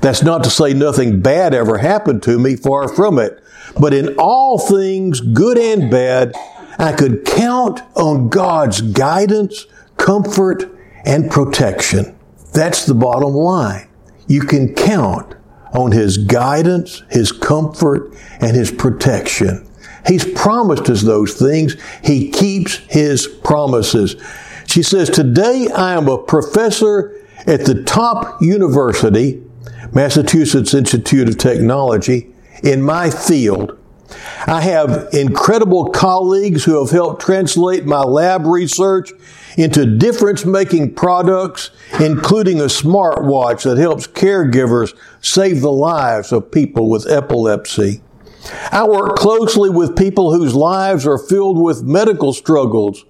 That's 0.00 0.24
not 0.24 0.42
to 0.42 0.50
say 0.50 0.74
nothing 0.74 1.20
bad 1.20 1.54
ever 1.54 1.78
happened 1.78 2.24
to 2.24 2.40
me, 2.40 2.56
far 2.56 2.88
from 2.88 3.20
it. 3.20 3.40
But 3.78 3.94
in 3.94 4.16
all 4.18 4.58
things, 4.58 5.20
good 5.20 5.58
and 5.58 5.88
bad, 5.88 6.34
I 6.76 6.92
could 6.92 7.24
count 7.24 7.82
on 7.94 8.28
God's 8.30 8.80
guidance, 8.80 9.66
comfort, 9.96 10.64
and 11.04 11.30
protection. 11.30 12.18
That's 12.52 12.84
the 12.84 12.94
bottom 12.94 13.32
line. 13.32 13.86
You 14.26 14.40
can 14.40 14.74
count 14.74 15.35
on 15.76 15.92
His 15.92 16.18
guidance, 16.18 17.02
His 17.10 17.32
comfort, 17.32 18.12
and 18.40 18.56
His 18.56 18.70
protection. 18.70 19.68
He's 20.06 20.24
promised 20.24 20.88
us 20.88 21.02
those 21.02 21.34
things. 21.34 21.76
He 22.02 22.30
keeps 22.30 22.76
His 22.88 23.26
promises. 23.26 24.16
She 24.66 24.82
says, 24.82 25.10
Today 25.10 25.68
I 25.74 25.94
am 25.94 26.08
a 26.08 26.18
professor 26.18 27.14
at 27.46 27.64
the 27.64 27.82
top 27.84 28.40
university, 28.42 29.42
Massachusetts 29.92 30.74
Institute 30.74 31.28
of 31.28 31.38
Technology, 31.38 32.28
in 32.62 32.82
my 32.82 33.10
field. 33.10 33.78
I 34.46 34.60
have 34.60 35.08
incredible 35.12 35.90
colleagues 35.90 36.64
who 36.64 36.80
have 36.80 36.90
helped 36.90 37.22
translate 37.22 37.84
my 37.84 38.02
lab 38.02 38.46
research 38.46 39.10
into 39.56 39.96
difference 39.96 40.44
making 40.44 40.94
products, 40.94 41.70
including 42.00 42.60
a 42.60 42.64
smartwatch 42.64 43.64
that 43.64 43.78
helps 43.78 44.06
caregivers 44.06 44.96
save 45.20 45.60
the 45.60 45.72
lives 45.72 46.30
of 46.32 46.50
people 46.50 46.88
with 46.88 47.10
epilepsy. 47.10 48.02
I 48.70 48.86
work 48.86 49.16
closely 49.16 49.70
with 49.70 49.96
people 49.96 50.32
whose 50.32 50.54
lives 50.54 51.06
are 51.06 51.18
filled 51.18 51.58
with 51.58 51.82
medical 51.82 52.32
struggles, 52.32 53.04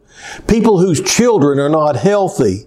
people 0.46 0.78
whose 0.78 1.00
children 1.02 1.58
are 1.58 1.68
not 1.68 1.96
healthy. 1.96 2.66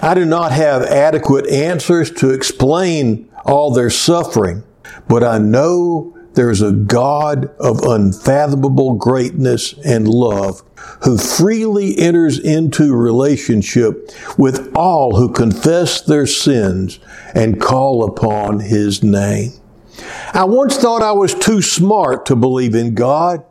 I 0.00 0.14
do 0.14 0.24
not 0.24 0.52
have 0.52 0.82
adequate 0.82 1.46
answers 1.48 2.10
to 2.12 2.30
explain 2.30 3.28
all 3.44 3.72
their 3.72 3.90
suffering, 3.90 4.64
but 5.08 5.22
I 5.22 5.38
know 5.38 6.16
there's 6.34 6.62
a 6.62 6.72
God 6.72 7.46
of 7.58 7.82
unfathomable 7.82 8.94
greatness 8.94 9.74
and 9.84 10.08
love 10.08 10.62
who 11.04 11.18
freely 11.18 11.98
enters 11.98 12.38
into 12.38 12.94
relationship 12.94 14.10
with 14.38 14.72
all 14.74 15.16
who 15.16 15.30
confess 15.30 16.00
their 16.00 16.26
sins 16.26 16.98
and 17.34 17.60
call 17.60 18.04
upon 18.04 18.60
his 18.60 19.02
name. 19.02 19.52
I 20.32 20.44
once 20.44 20.76
thought 20.76 21.02
I 21.02 21.12
was 21.12 21.34
too 21.34 21.60
smart 21.60 22.26
to 22.26 22.36
believe 22.36 22.74
in 22.74 22.94
God. 22.94 23.44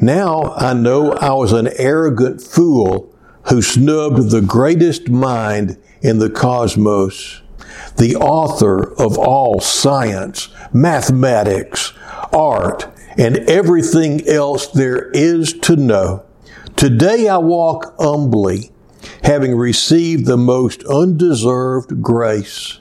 Now 0.00 0.54
I 0.56 0.72
know 0.74 1.12
I 1.12 1.32
was 1.34 1.52
an 1.52 1.68
arrogant 1.76 2.40
fool 2.40 3.14
who 3.48 3.62
snubbed 3.62 4.30
the 4.30 4.40
greatest 4.40 5.08
mind 5.08 5.78
in 6.02 6.18
the 6.18 6.30
cosmos, 6.30 7.42
the 7.96 8.16
author 8.16 8.92
of 8.94 9.18
all 9.18 9.60
science, 9.60 10.48
mathematics, 10.72 11.92
art, 12.32 12.88
and 13.16 13.36
everything 13.48 14.26
else 14.26 14.66
there 14.68 15.10
is 15.10 15.52
to 15.52 15.76
know. 15.76 16.24
Today 16.76 17.28
I 17.28 17.38
walk 17.38 17.94
humbly, 17.98 18.70
having 19.24 19.56
received 19.56 20.26
the 20.26 20.36
most 20.36 20.84
undeserved 20.84 22.02
grace. 22.02 22.78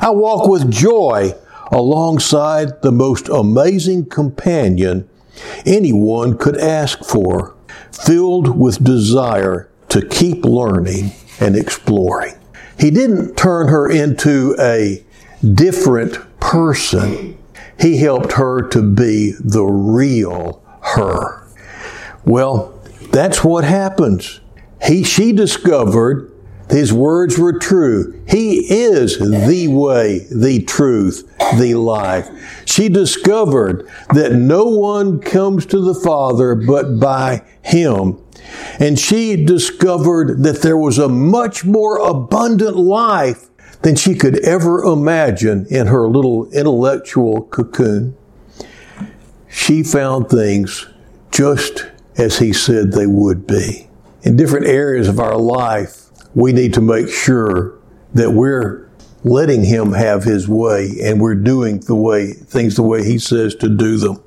I 0.00 0.10
walk 0.10 0.48
with 0.48 0.70
joy 0.70 1.34
alongside 1.70 2.82
the 2.82 2.92
most 2.92 3.28
amazing 3.28 4.06
companion 4.06 5.08
anyone 5.66 6.38
could 6.38 6.56
ask 6.56 7.04
for, 7.04 7.54
filled 7.92 8.58
with 8.58 8.84
desire 8.84 9.68
to 9.88 10.06
keep 10.06 10.44
learning 10.44 11.12
and 11.40 11.56
exploring. 11.56 12.34
He 12.78 12.90
didn't 12.90 13.36
turn 13.36 13.68
her 13.68 13.90
into 13.90 14.56
a 14.58 15.04
different 15.54 16.18
person. 16.40 17.33
He 17.78 17.98
helped 17.98 18.32
her 18.32 18.66
to 18.68 18.82
be 18.82 19.32
the 19.38 19.64
real 19.64 20.62
her. 20.82 21.46
Well, 22.24 22.80
that's 23.10 23.44
what 23.44 23.64
happens. 23.64 24.40
He, 24.82 25.02
she 25.02 25.32
discovered 25.32 26.34
his 26.70 26.92
words 26.92 27.38
were 27.38 27.58
true. 27.58 28.22
He 28.26 28.72
is 28.72 29.18
the 29.18 29.68
way, 29.68 30.26
the 30.30 30.62
truth, 30.62 31.30
the 31.58 31.74
life. 31.74 32.28
She 32.64 32.88
discovered 32.88 33.88
that 34.14 34.32
no 34.32 34.64
one 34.64 35.20
comes 35.20 35.66
to 35.66 35.80
the 35.80 35.94
Father 35.94 36.54
but 36.54 36.98
by 36.98 37.42
Him. 37.62 38.18
And 38.78 38.98
she 38.98 39.44
discovered 39.44 40.42
that 40.42 40.62
there 40.62 40.76
was 40.76 40.98
a 40.98 41.08
much 41.08 41.64
more 41.64 41.98
abundant 41.98 42.76
life 42.76 43.50
than 43.84 43.94
she 43.94 44.14
could 44.14 44.42
ever 44.46 44.82
imagine 44.82 45.66
in 45.68 45.86
her 45.86 46.08
little 46.08 46.50
intellectual 46.52 47.42
cocoon. 47.42 48.16
She 49.46 49.82
found 49.82 50.30
things 50.30 50.88
just 51.30 51.86
as 52.16 52.38
He 52.38 52.54
said 52.54 52.92
they 52.92 53.06
would 53.06 53.46
be. 53.46 53.88
In 54.22 54.36
different 54.36 54.66
areas 54.66 55.06
of 55.06 55.20
our 55.20 55.36
life, 55.36 56.08
we 56.34 56.52
need 56.54 56.72
to 56.74 56.80
make 56.80 57.10
sure 57.10 57.78
that 58.14 58.30
we're 58.30 58.88
letting 59.22 59.64
Him 59.64 59.92
have 59.92 60.24
His 60.24 60.48
way 60.48 60.96
and 61.02 61.20
we're 61.20 61.34
doing 61.34 61.80
the 61.80 61.94
way, 61.94 62.32
things 62.32 62.76
the 62.76 62.82
way 62.82 63.04
He 63.04 63.18
says 63.18 63.54
to 63.56 63.68
do 63.68 63.98
them. 63.98 64.22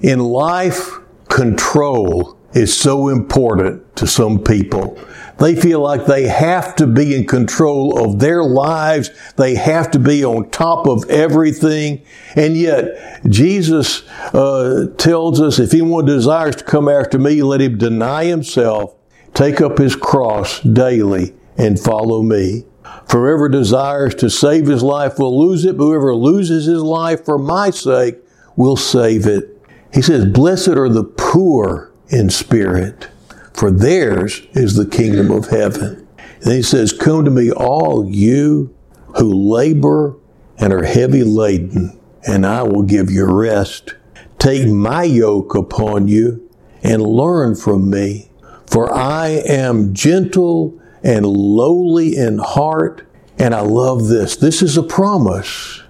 In 0.00 0.18
life, 0.18 0.98
control 1.28 2.36
is 2.52 2.76
so 2.76 3.08
important 3.08 3.94
to 3.96 4.08
some 4.08 4.40
people. 4.42 4.98
They 5.38 5.56
feel 5.56 5.80
like 5.80 6.06
they 6.06 6.28
have 6.28 6.76
to 6.76 6.86
be 6.86 7.14
in 7.14 7.26
control 7.26 7.98
of 7.98 8.20
their 8.20 8.44
lives. 8.44 9.10
They 9.36 9.56
have 9.56 9.90
to 9.92 9.98
be 9.98 10.24
on 10.24 10.50
top 10.50 10.86
of 10.86 11.08
everything. 11.10 12.04
And 12.36 12.56
yet, 12.56 13.20
Jesus 13.28 14.08
uh, 14.32 14.86
tells 14.96 15.40
us 15.40 15.58
if 15.58 15.72
anyone 15.72 16.04
desires 16.04 16.56
to 16.56 16.64
come 16.64 16.88
after 16.88 17.18
me, 17.18 17.42
let 17.42 17.60
him 17.60 17.78
deny 17.78 18.24
himself, 18.24 18.94
take 19.34 19.60
up 19.60 19.78
his 19.78 19.96
cross 19.96 20.60
daily, 20.60 21.34
and 21.58 21.80
follow 21.80 22.22
me. 22.22 22.64
Whoever 23.10 23.48
desires 23.48 24.14
to 24.16 24.30
save 24.30 24.66
his 24.66 24.82
life 24.82 25.18
will 25.18 25.46
lose 25.46 25.64
it, 25.64 25.76
but 25.76 25.84
whoever 25.84 26.14
loses 26.14 26.66
his 26.66 26.82
life 26.82 27.24
for 27.24 27.38
my 27.38 27.70
sake 27.70 28.16
will 28.56 28.76
save 28.76 29.26
it. 29.26 29.50
He 29.92 30.00
says, 30.00 30.26
Blessed 30.26 30.68
are 30.68 30.88
the 30.88 31.04
poor 31.04 31.92
in 32.08 32.30
spirit 32.30 33.08
for 33.54 33.70
theirs 33.70 34.42
is 34.52 34.74
the 34.74 34.86
kingdom 34.86 35.30
of 35.30 35.48
heaven. 35.48 36.06
And 36.42 36.52
he 36.52 36.62
says, 36.62 36.92
Come 36.92 37.24
to 37.24 37.30
me, 37.30 37.50
all 37.50 38.10
you 38.10 38.74
who 39.16 39.32
labor 39.32 40.16
and 40.58 40.72
are 40.72 40.84
heavy 40.84 41.22
laden, 41.22 41.98
and 42.26 42.44
I 42.44 42.62
will 42.64 42.82
give 42.82 43.10
you 43.10 43.26
rest. 43.26 43.94
Take 44.38 44.68
my 44.68 45.04
yoke 45.04 45.54
upon 45.54 46.08
you 46.08 46.50
and 46.82 47.02
learn 47.02 47.54
from 47.54 47.88
me, 47.88 48.30
for 48.66 48.92
I 48.92 49.28
am 49.46 49.94
gentle 49.94 50.78
and 51.02 51.24
lowly 51.24 52.16
in 52.16 52.38
heart. 52.38 53.06
And 53.38 53.54
I 53.54 53.60
love 53.60 54.08
this. 54.08 54.36
This 54.36 54.62
is 54.62 54.76
a 54.76 54.82
promise. 54.82 55.82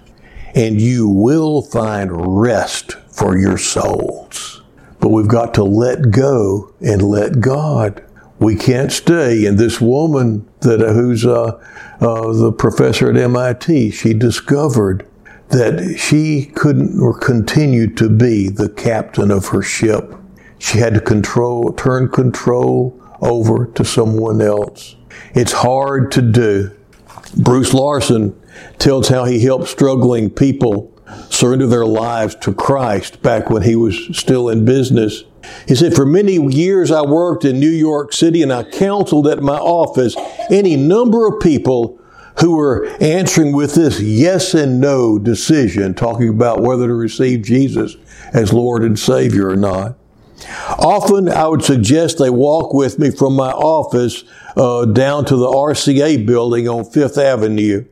And 0.53 0.79
you 0.79 1.09
will 1.09 1.61
find 1.61 2.41
rest 2.41 2.93
for 3.09 3.37
your 3.37 3.57
souls. 3.57 4.54
But 5.05 5.11
we've 5.11 5.27
got 5.27 5.53
to 5.53 5.63
let 5.63 6.09
go 6.09 6.73
and 6.81 6.99
let 6.99 7.39
God. 7.39 8.03
We 8.39 8.55
can't 8.55 8.91
stay. 8.91 9.45
And 9.45 9.55
this 9.55 9.79
woman 9.79 10.49
that 10.61 10.81
uh, 10.81 10.93
who's 10.93 11.27
uh, 11.27 11.61
uh, 12.01 12.33
the 12.33 12.51
professor 12.51 13.11
at 13.11 13.15
MIT, 13.15 13.91
she 13.91 14.15
discovered 14.15 15.07
that 15.49 15.99
she 15.99 16.45
couldn't 16.55 17.21
continue 17.21 17.85
to 17.93 18.09
be 18.09 18.49
the 18.49 18.67
captain 18.67 19.29
of 19.29 19.49
her 19.49 19.61
ship. 19.61 20.15
She 20.57 20.79
had 20.79 20.95
to 20.95 21.01
control, 21.01 21.71
turn 21.73 22.09
control 22.09 22.99
over 23.21 23.67
to 23.75 23.85
someone 23.85 24.41
else. 24.41 24.95
It's 25.35 25.51
hard 25.51 26.11
to 26.13 26.23
do. 26.23 26.75
Bruce 27.37 27.75
Larson 27.75 28.35
tells 28.79 29.09
how 29.09 29.25
he 29.25 29.43
helped 29.43 29.67
struggling 29.67 30.31
people 30.31 30.94
surrender 31.29 31.67
their 31.67 31.85
lives 31.85 32.35
to 32.35 32.53
Christ 32.53 33.21
back 33.21 33.49
when 33.49 33.63
he 33.63 33.75
was 33.75 34.17
still 34.17 34.49
in 34.49 34.65
business. 34.65 35.23
He 35.67 35.75
said, 35.75 35.93
For 35.93 36.05
many 36.05 36.37
years 36.51 36.91
I 36.91 37.01
worked 37.01 37.45
in 37.45 37.59
New 37.59 37.69
York 37.69 38.13
City 38.13 38.41
and 38.41 38.51
I 38.51 38.63
counseled 38.63 39.27
at 39.27 39.41
my 39.41 39.57
office 39.57 40.15
any 40.49 40.75
number 40.75 41.27
of 41.27 41.39
people 41.39 41.99
who 42.39 42.55
were 42.55 42.85
answering 42.99 43.53
with 43.53 43.75
this 43.75 44.01
yes 44.01 44.53
and 44.53 44.81
no 44.81 45.17
decision, 45.17 45.93
talking 45.93 46.29
about 46.29 46.61
whether 46.61 46.87
to 46.87 46.93
receive 46.93 47.43
Jesus 47.43 47.95
as 48.33 48.51
Lord 48.51 48.83
and 48.83 48.99
Savior 48.99 49.49
or 49.49 49.55
not. 49.55 49.97
Often 50.77 51.29
I 51.29 51.47
would 51.47 51.63
suggest 51.63 52.17
they 52.17 52.29
walk 52.29 52.73
with 52.73 52.99
me 52.99 53.09
from 53.09 53.35
my 53.35 53.51
office 53.51 54.23
uh, 54.57 54.85
down 54.85 55.25
to 55.25 55.37
the 55.37 55.47
RCA 55.47 56.25
building 56.25 56.67
on 56.67 56.83
Fifth 56.83 57.17
Avenue. 57.17 57.85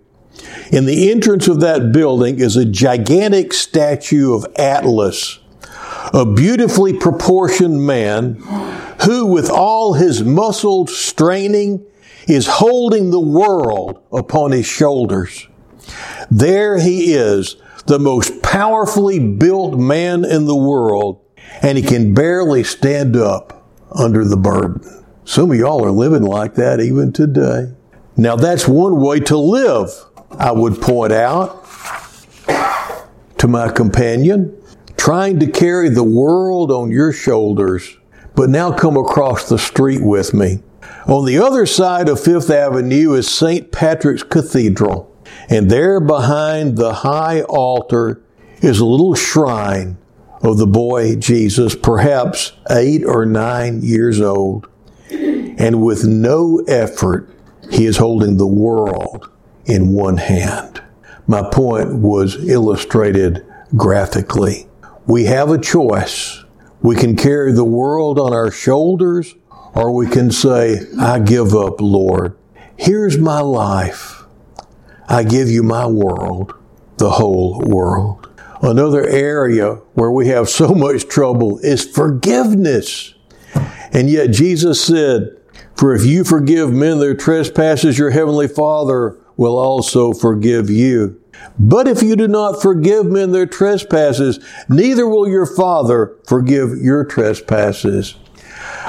In 0.71 0.85
the 0.85 1.11
entrance 1.11 1.47
of 1.47 1.59
that 1.59 1.91
building 1.91 2.39
is 2.39 2.55
a 2.55 2.65
gigantic 2.65 3.53
statue 3.53 4.33
of 4.33 4.45
Atlas, 4.55 5.39
a 6.13 6.25
beautifully 6.25 6.93
proportioned 6.93 7.85
man 7.85 8.35
who, 9.05 9.27
with 9.27 9.49
all 9.49 9.93
his 9.93 10.23
muscles 10.23 10.97
straining, 10.97 11.85
is 12.27 12.47
holding 12.47 13.11
the 13.11 13.19
world 13.19 14.01
upon 14.11 14.51
his 14.51 14.65
shoulders. 14.65 15.47
There 16.31 16.79
he 16.79 17.13
is, 17.13 17.57
the 17.85 17.99
most 17.99 18.41
powerfully 18.41 19.19
built 19.19 19.77
man 19.77 20.23
in 20.23 20.45
the 20.45 20.55
world, 20.55 21.21
and 21.61 21.77
he 21.77 21.83
can 21.83 22.13
barely 22.13 22.63
stand 22.63 23.15
up 23.15 23.67
under 23.91 24.23
the 24.23 24.37
burden. 24.37 25.03
Some 25.25 25.51
of 25.51 25.57
y'all 25.57 25.85
are 25.85 25.91
living 25.91 26.23
like 26.23 26.55
that 26.55 26.79
even 26.79 27.13
today. 27.13 27.73
Now 28.15 28.35
that's 28.35 28.67
one 28.67 29.01
way 29.01 29.19
to 29.21 29.37
live 29.37 29.89
I 30.39 30.51
would 30.51 30.81
point 30.81 31.13
out 31.13 31.65
to 33.37 33.47
my 33.47 33.69
companion, 33.69 34.55
trying 34.97 35.39
to 35.39 35.47
carry 35.47 35.89
the 35.89 36.03
world 36.03 36.71
on 36.71 36.91
your 36.91 37.11
shoulders, 37.11 37.97
but 38.35 38.49
now 38.49 38.71
come 38.71 38.97
across 38.97 39.49
the 39.49 39.59
street 39.59 40.01
with 40.01 40.33
me. 40.33 40.59
On 41.07 41.25
the 41.25 41.37
other 41.37 41.65
side 41.65 42.09
of 42.09 42.19
Fifth 42.19 42.49
Avenue 42.49 43.13
is 43.13 43.29
St. 43.29 43.71
Patrick's 43.71 44.23
Cathedral, 44.23 45.13
and 45.49 45.69
there 45.69 45.99
behind 45.99 46.77
the 46.77 46.93
high 46.93 47.41
altar 47.43 48.21
is 48.61 48.79
a 48.79 48.85
little 48.85 49.13
shrine 49.13 49.97
of 50.41 50.57
the 50.57 50.67
boy 50.67 51.15
Jesus, 51.15 51.75
perhaps 51.75 52.53
eight 52.69 53.03
or 53.05 53.25
nine 53.25 53.81
years 53.81 54.19
old. 54.19 54.67
And 55.11 55.83
with 55.83 56.05
no 56.05 56.63
effort, 56.67 57.29
he 57.69 57.85
is 57.85 57.97
holding 57.97 58.37
the 58.37 58.47
world 58.47 59.29
in 59.65 59.93
one 59.93 60.17
hand. 60.17 60.81
My 61.27 61.47
point 61.49 61.95
was 61.95 62.35
illustrated 62.47 63.45
graphically. 63.75 64.67
We 65.05 65.25
have 65.25 65.49
a 65.49 65.59
choice. 65.59 66.43
We 66.81 66.95
can 66.95 67.15
carry 67.15 67.53
the 67.53 67.63
world 67.63 68.19
on 68.19 68.33
our 68.33 68.51
shoulders, 68.51 69.35
or 69.73 69.91
we 69.91 70.07
can 70.07 70.31
say, 70.31 70.81
I 70.99 71.19
give 71.19 71.53
up, 71.55 71.79
Lord. 71.79 72.37
Here's 72.77 73.17
my 73.17 73.39
life. 73.39 74.23
I 75.07 75.23
give 75.23 75.49
you 75.49 75.63
my 75.63 75.87
world, 75.87 76.53
the 76.97 77.11
whole 77.11 77.61
world. 77.61 78.29
Another 78.61 79.05
area 79.07 79.75
where 79.93 80.11
we 80.11 80.27
have 80.27 80.49
so 80.49 80.69
much 80.73 81.07
trouble 81.07 81.59
is 81.59 81.85
forgiveness. 81.85 83.13
And 83.91 84.09
yet 84.09 84.31
Jesus 84.31 84.83
said, 84.83 85.37
For 85.75 85.93
if 85.93 86.05
you 86.05 86.23
forgive 86.23 86.71
men 86.71 86.99
their 86.99 87.15
trespasses, 87.15 87.97
your 87.97 88.11
heavenly 88.11 88.47
Father 88.47 89.17
will 89.37 89.57
also 89.57 90.13
forgive 90.13 90.69
you. 90.69 91.19
But 91.59 91.87
if 91.87 92.01
you 92.01 92.15
do 92.15 92.27
not 92.27 92.61
forgive 92.61 93.05
men 93.05 93.31
their 93.31 93.45
trespasses, 93.45 94.39
neither 94.69 95.07
will 95.07 95.27
your 95.27 95.45
Father 95.45 96.15
forgive 96.27 96.77
your 96.77 97.03
trespasses. 97.03 98.15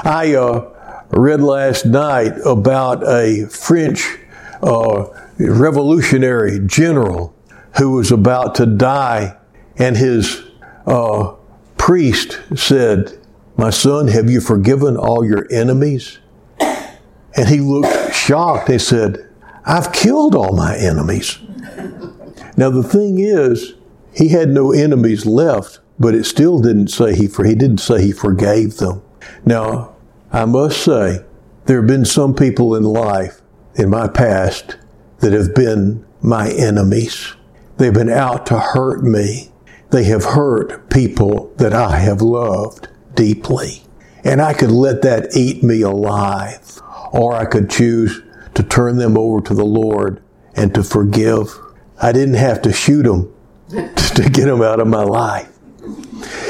I 0.03 0.35
uh, 0.35 1.05
read 1.09 1.41
last 1.41 1.85
night 1.85 2.33
about 2.45 3.03
a 3.07 3.47
French 3.47 4.17
uh, 4.61 5.05
revolutionary 5.37 6.59
general 6.65 7.35
who 7.77 7.91
was 7.91 8.11
about 8.11 8.55
to 8.55 8.65
die, 8.65 9.35
and 9.77 9.97
his 9.97 10.43
uh, 10.85 11.33
priest 11.77 12.39
said, 12.55 13.17
My 13.57 13.69
son, 13.69 14.07
have 14.07 14.29
you 14.29 14.39
forgiven 14.39 14.95
all 14.97 15.25
your 15.25 15.45
enemies? 15.51 16.19
And 17.37 17.49
he 17.49 17.59
looked 17.59 18.15
shocked. 18.15 18.69
He 18.69 18.79
said, 18.79 19.24
I've 19.65 19.91
killed 19.91 20.35
all 20.35 20.55
my 20.55 20.75
enemies. 20.77 21.39
Now 22.57 22.69
the 22.69 22.83
thing 22.83 23.19
is, 23.19 23.73
he 24.13 24.29
had 24.29 24.49
no 24.49 24.71
enemies 24.71 25.25
left, 25.25 25.79
but 25.99 26.13
it 26.13 26.25
still 26.25 26.59
didn't 26.59 26.87
say 26.89 27.15
he 27.15 27.27
he 27.27 27.55
didn't 27.55 27.79
say 27.79 28.01
he 28.01 28.11
forgave 28.11 28.77
them. 28.77 29.01
Now, 29.45 29.95
I 30.31 30.45
must 30.45 30.83
say, 30.83 31.25
there 31.65 31.77
have 31.77 31.87
been 31.87 32.05
some 32.05 32.35
people 32.35 32.75
in 32.75 32.83
life 32.83 33.41
in 33.75 33.89
my 33.89 34.07
past 34.07 34.77
that 35.19 35.33
have 35.33 35.55
been 35.55 36.05
my 36.21 36.49
enemies. 36.51 37.33
They've 37.77 37.93
been 37.93 38.09
out 38.09 38.45
to 38.47 38.59
hurt 38.59 39.03
me. 39.03 39.51
They 39.91 40.03
have 40.05 40.23
hurt 40.23 40.89
people 40.89 41.53
that 41.57 41.73
I 41.73 41.97
have 41.97 42.21
loved 42.21 42.87
deeply. 43.15 43.83
And 44.23 44.41
I 44.41 44.53
could 44.53 44.71
let 44.71 45.01
that 45.03 45.35
eat 45.35 45.63
me 45.63 45.81
alive. 45.81 46.81
Or 47.11 47.33
I 47.33 47.45
could 47.45 47.69
choose 47.69 48.21
to 48.55 48.63
turn 48.63 48.97
them 48.97 49.17
over 49.17 49.41
to 49.41 49.53
the 49.53 49.65
Lord 49.65 50.21
and 50.55 50.73
to 50.73 50.83
forgive. 50.83 51.53
I 52.01 52.11
didn't 52.11 52.35
have 52.35 52.61
to 52.63 52.73
shoot 52.73 53.03
them 53.03 53.33
to 53.69 54.29
get 54.31 54.45
them 54.45 54.61
out 54.61 54.79
of 54.79 54.87
my 54.87 55.03
life. 55.03 55.51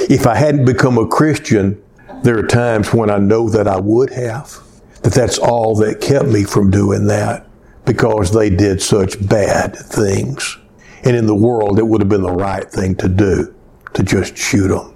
If 0.09 0.25
I 0.25 0.35
hadn't 0.35 0.65
become 0.65 0.97
a 0.97 1.07
Christian, 1.07 1.81
there 2.23 2.37
are 2.37 2.47
times 2.47 2.93
when 2.93 3.09
I 3.09 3.17
know 3.17 3.49
that 3.49 3.67
I 3.67 3.79
would 3.79 4.11
have. 4.11 4.59
That 5.01 5.13
that's 5.13 5.37
all 5.37 5.75
that 5.77 6.01
kept 6.01 6.27
me 6.27 6.43
from 6.43 6.71
doing 6.71 7.07
that 7.07 7.47
because 7.85 8.31
they 8.31 8.49
did 8.49 8.81
such 8.81 9.27
bad 9.27 9.75
things. 9.75 10.57
And 11.03 11.15
in 11.15 11.27
the 11.27 11.35
world, 11.35 11.77
it 11.77 11.85
would 11.85 12.01
have 12.01 12.09
been 12.09 12.23
the 12.23 12.31
right 12.31 12.67
thing 12.67 12.95
to 12.95 13.07
do 13.07 13.53
to 13.93 14.03
just 14.03 14.37
shoot 14.37 14.69
them. 14.69 14.95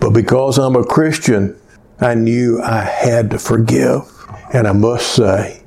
But 0.00 0.10
because 0.10 0.58
I'm 0.58 0.76
a 0.76 0.84
Christian, 0.84 1.60
I 2.00 2.14
knew 2.14 2.62
I 2.62 2.82
had 2.82 3.30
to 3.30 3.38
forgive. 3.38 4.02
And 4.52 4.68
I 4.68 4.72
must 4.72 5.14
say, 5.14 5.63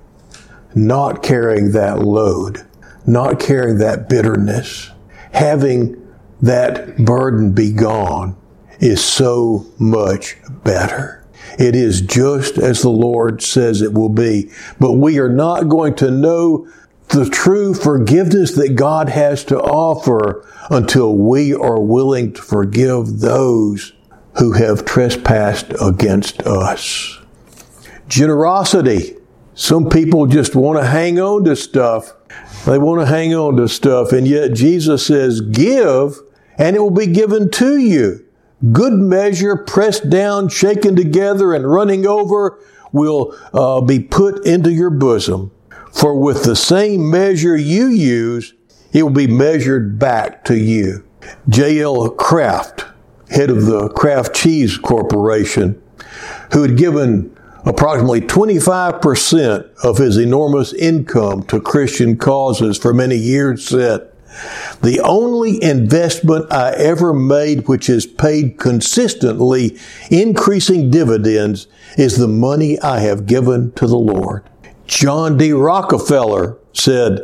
not 0.76 1.24
carrying 1.24 1.72
that 1.72 2.00
load, 2.00 2.66
not 3.06 3.40
carrying 3.40 3.78
that 3.80 4.10
bitterness, 4.10 4.92
having 5.32 5.96
that 6.42 6.98
burden 6.98 7.52
be 7.54 7.72
gone 7.72 8.36
is 8.80 9.04
so 9.04 9.66
much 9.80 10.38
better. 10.64 11.24
it 11.58 11.76
is 11.76 12.02
just 12.02 12.58
as 12.58 12.82
the 12.82 12.90
Lord 12.90 13.42
says 13.42 13.82
it 13.82 13.94
will 13.94 14.10
be. 14.10 14.52
But 14.80 14.94
we 14.94 15.20
are 15.20 15.30
not 15.30 15.70
going 15.70 15.96
to 15.96 16.12
know 16.12 16.68
the 17.10 17.30
true 17.30 17.74
forgiveness 17.74 18.54
that 18.56 18.76
God 18.76 19.10
has 19.10 19.44
to 19.46 19.60
offer 19.60 20.46
until 20.70 21.16
we 21.16 21.54
are 21.54 21.80
willing 21.80 22.34
to 22.34 22.42
forgive 22.42 23.20
those 23.20 23.94
who 24.38 24.52
have 24.54 24.86
trespassed 24.86 25.74
against 25.82 26.42
us. 26.44 27.18
Generosity. 28.08 29.17
Some 29.58 29.90
people 29.90 30.28
just 30.28 30.56
want 30.56 30.78
to 30.78 30.86
hang 30.86 31.20
on 31.20 31.44
to 31.46 31.56
stuff. 31.56 32.14
They 32.68 32.78
want 32.78 33.02
to 33.02 33.08
hang 33.08 33.34
on 33.34 33.56
to 33.58 33.68
stuff, 33.68 34.12
and 34.12 34.28
yet 34.28 34.54
Jesus 34.54 35.08
says, 35.08 35.42
Give, 35.42 36.16
and 36.60 36.76
it 36.76 36.80
will 36.80 36.92
be 36.92 37.08
given 37.08 37.50
to 37.52 37.80
you. 37.80 38.24
Good 38.72 38.94
measure, 38.94 39.58
pressed 39.58 40.12
down, 40.12 40.50
shaken 40.50 40.96
together, 40.96 41.56
and 41.56 41.70
running 41.70 42.06
over, 42.06 42.60
will 42.92 43.36
uh, 43.52 43.82
be 43.82 44.00
put 44.00 44.46
into 44.46 44.72
your 44.72 44.92
bosom. 44.92 45.50
For 45.92 46.16
with 46.16 46.44
the 46.44 46.56
same 46.56 47.10
measure 47.10 47.58
you 47.58 47.88
use, 47.88 48.54
it 48.94 49.02
will 49.02 49.10
be 49.10 49.26
measured 49.26 49.98
back 49.98 50.46
to 50.46 50.56
you. 50.56 51.04
J.L. 51.50 52.12
Kraft, 52.12 52.86
head 53.32 53.50
of 53.50 53.66
the 53.66 53.90
Kraft 53.90 54.36
Cheese 54.36 54.78
Corporation, 54.78 55.82
who 56.54 56.62
had 56.62 56.78
given 56.78 57.36
approximately 57.68 58.22
25% 58.22 59.76
of 59.84 59.98
his 59.98 60.18
enormous 60.18 60.74
income 60.74 61.44
to 61.44 61.60
Christian 61.60 62.18
causes 62.18 62.78
for 62.78 62.94
many 62.94 63.16
years, 63.16 63.68
said, 63.68 64.12
the 64.84 65.00
only 65.04 65.62
investment 65.64 66.52
I 66.52 66.72
ever 66.74 67.14
made 67.14 67.68
which 67.68 67.88
has 67.88 68.06
paid 68.06 68.60
consistently 68.60 69.78
increasing 70.12 70.92
dividends 70.92 71.68
is 71.98 72.18
the 72.18 72.28
money 72.28 72.80
I 72.80 73.00
have 73.00 73.26
given 73.26 73.72
to 73.74 73.88
the 73.88 73.98
Lord. 73.98 74.44
John 74.86 75.38
D. 75.38 75.52
Rockefeller 75.54 76.58
said, 76.74 77.22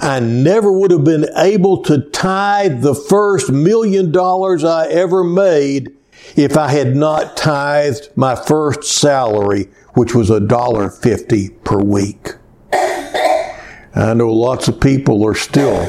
I 0.00 0.20
never 0.20 0.72
would 0.72 0.90
have 0.90 1.04
been 1.04 1.26
able 1.36 1.82
to 1.84 2.00
tithe 2.10 2.82
the 2.82 2.94
first 2.94 3.50
million 3.50 4.10
dollars 4.10 4.64
I 4.64 4.88
ever 4.88 5.22
made 5.22 5.94
if 6.36 6.56
I 6.56 6.68
had 6.68 6.96
not 6.96 7.36
tithed 7.36 8.08
my 8.16 8.34
first 8.34 8.84
salary, 8.84 9.68
which 9.94 10.14
was 10.14 10.30
a 10.30 10.40
dollar 10.40 10.90
fifty 10.90 11.50
per 11.50 11.78
week. 11.78 12.34
I 12.72 14.12
know 14.14 14.32
lots 14.32 14.66
of 14.66 14.80
people 14.80 15.24
are 15.26 15.34
still 15.34 15.86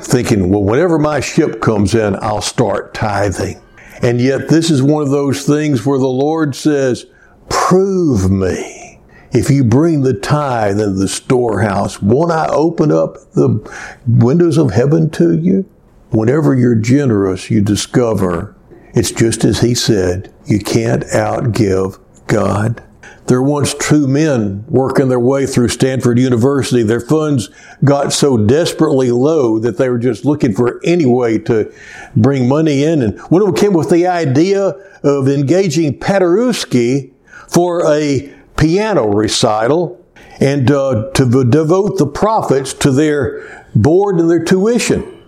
thinking, 0.00 0.50
well, 0.50 0.64
whenever 0.64 0.98
my 0.98 1.20
ship 1.20 1.60
comes 1.60 1.94
in, 1.94 2.16
I'll 2.16 2.42
start 2.42 2.92
tithing. 2.94 3.60
And 4.02 4.20
yet 4.20 4.48
this 4.48 4.70
is 4.70 4.82
one 4.82 5.02
of 5.02 5.10
those 5.10 5.44
things 5.44 5.86
where 5.86 5.98
the 5.98 6.08
Lord 6.08 6.56
says, 6.56 7.06
prove 7.48 8.30
me 8.30 9.00
if 9.32 9.48
you 9.48 9.62
bring 9.62 10.00
the 10.00 10.14
tithe 10.14 10.80
into 10.80 10.98
the 10.98 11.06
storehouse, 11.06 12.02
won't 12.02 12.32
I 12.32 12.48
open 12.48 12.90
up 12.90 13.14
the 13.34 13.60
windows 14.08 14.58
of 14.58 14.72
heaven 14.72 15.08
to 15.10 15.38
you? 15.38 15.70
Whenever 16.10 16.56
you're 16.56 16.74
generous, 16.74 17.48
you 17.48 17.60
discover 17.60 18.56
it's 18.94 19.12
just 19.12 19.44
as 19.44 19.60
he 19.60 19.74
said, 19.74 20.32
you 20.46 20.58
can't 20.58 21.04
outgive 21.04 21.98
God. 22.26 22.82
There 23.26 23.40
once 23.40 23.74
two 23.74 24.08
men 24.08 24.64
working 24.68 25.08
their 25.08 25.20
way 25.20 25.46
through 25.46 25.68
Stanford 25.68 26.18
University. 26.18 26.82
Their 26.82 27.00
funds 27.00 27.48
got 27.84 28.12
so 28.12 28.36
desperately 28.36 29.12
low 29.12 29.60
that 29.60 29.78
they 29.78 29.88
were 29.88 29.98
just 29.98 30.24
looking 30.24 30.52
for 30.52 30.80
any 30.82 31.06
way 31.06 31.38
to 31.38 31.72
bring 32.16 32.48
money 32.48 32.82
in. 32.82 33.02
And 33.02 33.20
one 33.30 33.40
of 33.42 33.46
them 33.46 33.56
came 33.56 33.72
with 33.72 33.88
the 33.88 34.08
idea 34.08 34.70
of 35.04 35.28
engaging 35.28 36.00
Paderewski 36.00 37.12
for 37.46 37.86
a 37.86 38.34
piano 38.56 39.06
recital 39.06 40.04
and 40.40 40.68
uh, 40.70 41.10
to 41.12 41.44
devote 41.44 41.98
the 41.98 42.06
profits 42.06 42.74
to 42.74 42.90
their 42.90 43.64
board 43.76 44.18
and 44.18 44.28
their 44.28 44.42
tuition. 44.42 45.19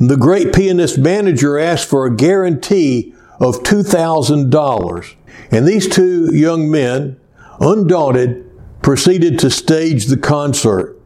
The 0.00 0.16
great 0.16 0.52
pianist 0.52 0.98
manager 0.98 1.58
asked 1.58 1.88
for 1.88 2.06
a 2.06 2.14
guarantee 2.14 3.14
of 3.40 3.62
$2,000. 3.62 5.14
And 5.50 5.66
these 5.66 5.88
two 5.88 6.34
young 6.34 6.70
men, 6.70 7.18
undaunted, 7.60 8.50
proceeded 8.82 9.38
to 9.40 9.50
stage 9.50 10.06
the 10.06 10.16
concert. 10.16 10.98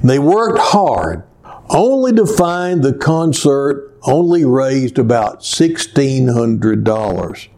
And 0.00 0.10
they 0.10 0.18
worked 0.18 0.58
hard, 0.58 1.22
only 1.70 2.12
to 2.12 2.26
find 2.26 2.82
the 2.82 2.92
concert 2.92 3.96
only 4.02 4.44
raised 4.44 4.98
about 4.98 5.40
$1,600. 5.40 7.48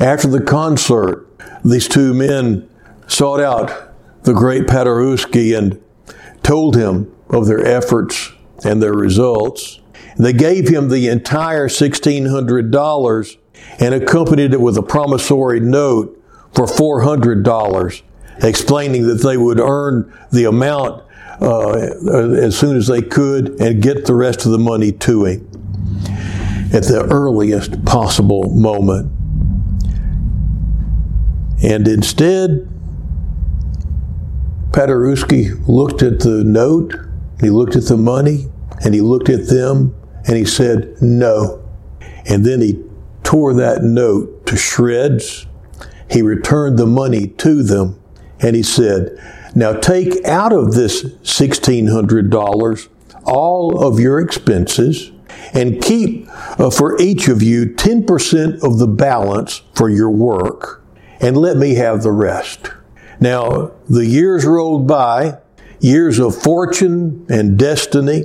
After 0.00 0.28
the 0.28 0.40
concert, 0.40 1.28
these 1.64 1.88
two 1.88 2.14
men 2.14 2.68
sought 3.06 3.40
out 3.40 3.92
the 4.24 4.32
great 4.32 4.66
Paderewski 4.66 5.56
and 5.56 5.80
told 6.42 6.76
him 6.76 7.14
of 7.28 7.46
their 7.46 7.64
efforts 7.64 8.32
and 8.64 8.82
their 8.82 8.94
results. 8.94 9.80
They 10.18 10.32
gave 10.32 10.68
him 10.68 10.88
the 10.88 11.08
entire 11.08 11.68
$1,600 11.68 13.36
and 13.78 13.94
accompanied 13.94 14.54
it 14.54 14.60
with 14.60 14.76
a 14.78 14.82
promissory 14.82 15.60
note 15.60 16.12
for 16.54 16.66
$400, 16.66 18.02
explaining 18.42 19.06
that 19.08 19.22
they 19.22 19.36
would 19.36 19.60
earn 19.60 20.12
the 20.32 20.44
amount 20.44 21.02
uh, 21.40 21.72
as 21.72 22.58
soon 22.58 22.76
as 22.76 22.86
they 22.86 23.02
could 23.02 23.60
and 23.60 23.82
get 23.82 24.06
the 24.06 24.14
rest 24.14 24.46
of 24.46 24.52
the 24.52 24.58
money 24.58 24.90
to 24.90 25.26
him 25.26 25.46
at 26.72 26.84
the 26.84 27.06
earliest 27.10 27.84
possible 27.84 28.48
moment. 28.50 29.12
And 31.62 31.86
instead, 31.86 32.68
Paderewski 34.70 35.66
looked 35.68 36.02
at 36.02 36.20
the 36.20 36.44
note, 36.44 36.94
he 37.40 37.50
looked 37.50 37.76
at 37.76 37.84
the 37.84 37.96
money, 37.96 38.46
and 38.84 38.94
he 38.94 39.00
looked 39.00 39.28
at 39.28 39.46
them, 39.48 39.94
and 40.26 40.36
he 40.36 40.44
said, 40.44 40.96
No. 41.00 41.62
And 42.26 42.44
then 42.44 42.60
he 42.60 42.82
tore 43.22 43.54
that 43.54 43.82
note 43.82 44.46
to 44.46 44.56
shreds. 44.56 45.46
He 46.10 46.22
returned 46.22 46.78
the 46.78 46.86
money 46.86 47.28
to 47.28 47.62
them, 47.62 48.00
and 48.40 48.54
he 48.54 48.62
said, 48.62 49.18
Now 49.54 49.72
take 49.72 50.24
out 50.24 50.52
of 50.52 50.74
this 50.74 51.02
$1,600 51.02 52.88
all 53.24 53.84
of 53.84 53.98
your 53.98 54.20
expenses 54.20 55.10
and 55.52 55.82
keep 55.82 56.28
uh, 56.60 56.70
for 56.70 57.00
each 57.00 57.28
of 57.28 57.42
you 57.42 57.66
10% 57.66 58.62
of 58.62 58.78
the 58.78 58.86
balance 58.86 59.62
for 59.74 59.88
your 59.88 60.10
work, 60.10 60.84
and 61.20 61.36
let 61.36 61.56
me 61.56 61.74
have 61.74 62.02
the 62.02 62.12
rest. 62.12 62.70
Now, 63.20 63.72
the 63.88 64.06
years 64.06 64.44
rolled 64.44 64.86
by, 64.86 65.38
years 65.80 66.18
of 66.18 66.36
fortune 66.36 67.26
and 67.28 67.58
destiny. 67.58 68.24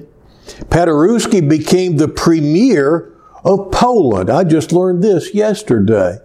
Paderewski 0.69 1.47
became 1.47 1.97
the 1.97 2.07
premier 2.07 3.13
of 3.43 3.71
Poland. 3.71 4.29
I 4.29 4.43
just 4.43 4.71
learned 4.71 5.03
this 5.03 5.33
yesterday. 5.33 6.19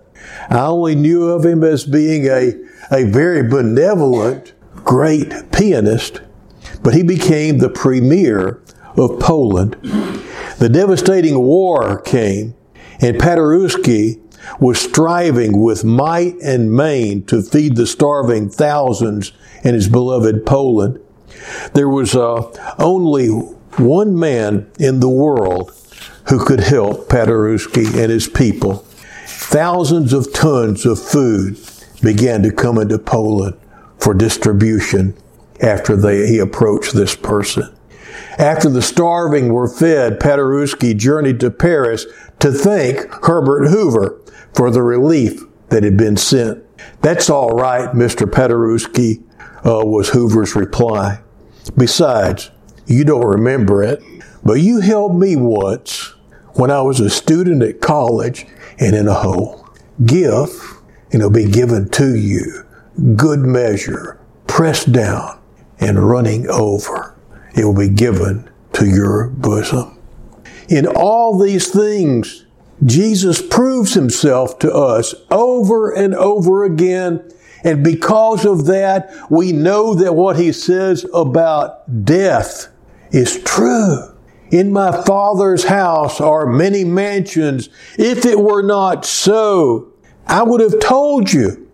I 0.51 0.67
only 0.67 0.95
knew 0.95 1.29
of 1.29 1.45
him 1.45 1.63
as 1.65 1.85
being 1.85 2.27
a, 2.27 2.55
a 2.91 3.05
very 3.05 3.43
benevolent, 3.49 4.53
great 4.75 5.53
pianist, 5.53 6.21
but 6.83 6.95
he 6.95 7.03
became 7.03 7.59
the 7.59 7.69
premier 7.69 8.63
of 8.97 9.19
Poland. 9.21 9.77
The 10.59 10.69
devastating 10.71 11.39
war 11.39 12.01
came, 12.01 12.55
and 13.01 13.19
Paderewski 13.19 14.21
was 14.61 14.81
striving 14.81 15.61
with 15.61 15.85
might 15.85 16.37
and 16.43 16.73
main 16.73 17.25
to 17.27 17.43
feed 17.43 17.77
the 17.77 17.87
starving 17.87 18.49
thousands 18.49 19.33
in 19.65 19.75
his 19.75 19.89
beloved 19.89 20.47
Poland. 20.47 21.01
There 21.75 21.89
was 21.89 22.15
uh, 22.15 22.75
only 22.79 23.29
one 23.79 24.19
man 24.19 24.71
in 24.79 25.01
the 25.01 25.09
world 25.09 25.73
who 26.29 26.45
could 26.45 26.61
help 26.61 27.09
Paderewski 27.09 27.87
and 27.87 28.11
his 28.11 28.29
people. 28.29 28.85
Thousands 29.27 30.13
of 30.13 30.33
tons 30.33 30.85
of 30.85 31.01
food 31.01 31.59
began 32.03 32.43
to 32.43 32.53
come 32.53 32.79
into 32.79 32.99
Poland 32.99 33.57
for 33.99 34.15
distribution 34.15 35.17
after 35.63 35.97
they, 35.97 36.27
he 36.27 36.39
approached 36.39 36.95
this 36.95 37.15
person. 37.15 37.73
After 38.39 38.69
the 38.69 38.83
starving 38.83 39.53
were 39.53 39.69
fed, 39.69 40.21
Paderewski 40.21 40.97
journeyed 40.97 41.41
to 41.41 41.51
Paris 41.51 42.07
to 42.41 42.53
thank 42.53 43.11
Herbert 43.25 43.69
Hoover 43.69 44.21
for 44.55 44.71
the 44.71 44.83
relief 44.83 45.43
that 45.69 45.83
had 45.83 45.97
been 45.97 46.17
sent. 46.17 46.63
That's 47.01 47.31
all 47.31 47.51
right, 47.51 47.91
Mr. 47.91 48.31
Paderewski, 48.31 49.23
uh, 49.65 49.85
was 49.85 50.11
Hoover's 50.11 50.55
reply. 50.55 51.21
Besides, 51.77 52.51
you 52.87 53.05
don't 53.05 53.27
remember 53.27 53.83
it, 53.83 54.03
but 54.45 54.55
you 54.55 54.81
helped 54.81 55.15
me 55.15 55.37
once 55.37 56.15
when 56.55 56.71
I 56.71 56.83
was 56.83 57.01
a 57.01 57.11
student 57.11 57.63
at 57.63 57.81
college 57.81 58.47
and 58.79 58.95
in 58.95 59.09
a 59.09 59.15
hole. 59.15 59.69
Give, 60.05 60.49
and 61.13 61.21
it'll 61.21 61.31
be 61.31 61.51
given 61.51 61.89
to 61.91 62.15
you. 62.15 62.65
Good 63.17 63.41
measure, 63.41 64.19
pressed 64.47 64.93
down 64.93 65.41
and 65.79 66.09
running 66.09 66.49
over. 66.49 67.15
It 67.55 67.65
will 67.65 67.77
be 67.77 67.89
given 67.89 68.49
to 68.75 68.87
your 68.87 69.29
bosom. 69.29 69.99
In 70.69 70.87
all 70.87 71.39
these 71.39 71.69
things, 71.69 72.47
Jesus 72.85 73.41
proves 73.41 73.95
himself 73.95 74.59
to 74.61 74.73
us 74.73 75.15
over 75.31 75.91
and 75.93 76.15
over 76.15 76.65
again. 76.65 77.31
And 77.65 77.83
because 77.83 78.45
of 78.45 78.67
that, 78.67 79.11
we 79.31 79.53
know 79.53 79.95
that 79.95 80.15
what 80.15 80.37
he 80.37 80.53
says 80.53 81.07
about 81.15 82.05
death 82.05 82.69
is 83.11 83.43
true. 83.45 84.15
In 84.51 84.73
my 84.73 85.03
Father's 85.05 85.65
house 85.65 86.21
are 86.21 86.47
many 86.47 86.85
mansions. 86.85 87.69
If 87.99 88.25
it 88.25 88.39
were 88.39 88.63
not 88.63 89.05
so, 89.05 89.93
I 90.27 90.43
would 90.43 90.61
have 90.61 90.79
told 90.81 91.33
you. 91.33 91.69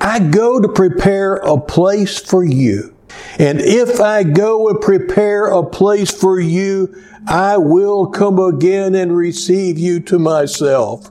I 0.00 0.18
go 0.20 0.60
to 0.60 0.68
prepare 0.68 1.36
a 1.36 1.58
place 1.58 2.18
for 2.18 2.44
you. 2.44 2.94
And 3.38 3.60
if 3.60 4.00
I 4.00 4.22
go 4.22 4.68
and 4.68 4.80
prepare 4.80 5.46
a 5.46 5.64
place 5.64 6.10
for 6.10 6.40
you, 6.40 6.94
I 7.26 7.58
will 7.58 8.06
come 8.06 8.38
again 8.38 8.94
and 8.94 9.16
receive 9.16 9.78
you 9.78 10.00
to 10.00 10.18
myself, 10.18 11.10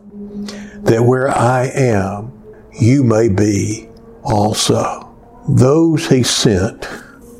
that 0.84 1.04
where 1.04 1.30
I 1.30 1.66
am, 1.66 2.34
you 2.74 3.04
may 3.04 3.30
be 3.30 3.90
also. 4.24 5.16
Those 5.48 6.08
he 6.10 6.24
sent 6.24 6.88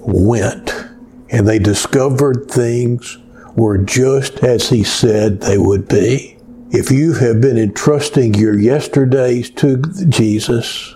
went, 0.02 0.87
and 1.30 1.48
they 1.48 1.60
discovered 1.60 2.50
things 2.50 3.18
were 3.56 3.78
just 3.78 4.44
as 4.44 4.70
he 4.70 4.84
said 4.84 5.42
they 5.42 5.58
would 5.58 5.88
be. 5.88 6.38
If 6.70 6.92
you 6.92 7.14
have 7.14 7.42
been 7.42 7.58
entrusting 7.58 8.34
your 8.34 8.58
yesterdays 8.58 9.50
to 9.52 9.82
Jesus, 10.10 10.96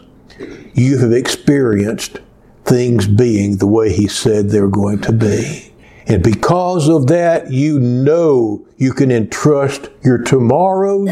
you 0.74 0.98
have 1.00 1.12
experienced 1.12 2.20
things 2.66 3.08
being 3.08 3.58
the 3.58 3.68
way 3.68 3.92
he 3.92 4.08
said 4.08 4.50
they're 4.50 4.68
going 4.68 5.00
to 5.02 5.12
be. 5.12 5.74
And 6.08 6.24
because 6.24 6.90
of 6.90 7.08
that, 7.08 7.52
you 7.52 7.80
know 7.80 8.66
you 8.78 8.94
can 8.94 9.12
entrust 9.12 9.90
your 10.04 10.18
tomorrows 10.18 11.10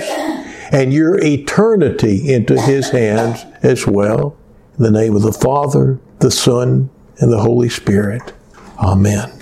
and 0.72 0.94
your 0.94 1.18
eternity 1.24 2.32
into 2.34 2.60
his 2.62 2.90
hands 2.90 3.46
as 3.64 3.88
well. 3.88 4.38
In 4.78 4.84
the 4.84 4.92
name 4.92 5.16
of 5.16 5.22
the 5.22 5.34
Father, 5.34 6.00
the 6.20 6.32
Son, 6.32 6.90
and 7.20 7.32
the 7.32 7.42
Holy 7.42 7.70
Spirit. 7.70 8.34
Amen. 8.80 9.39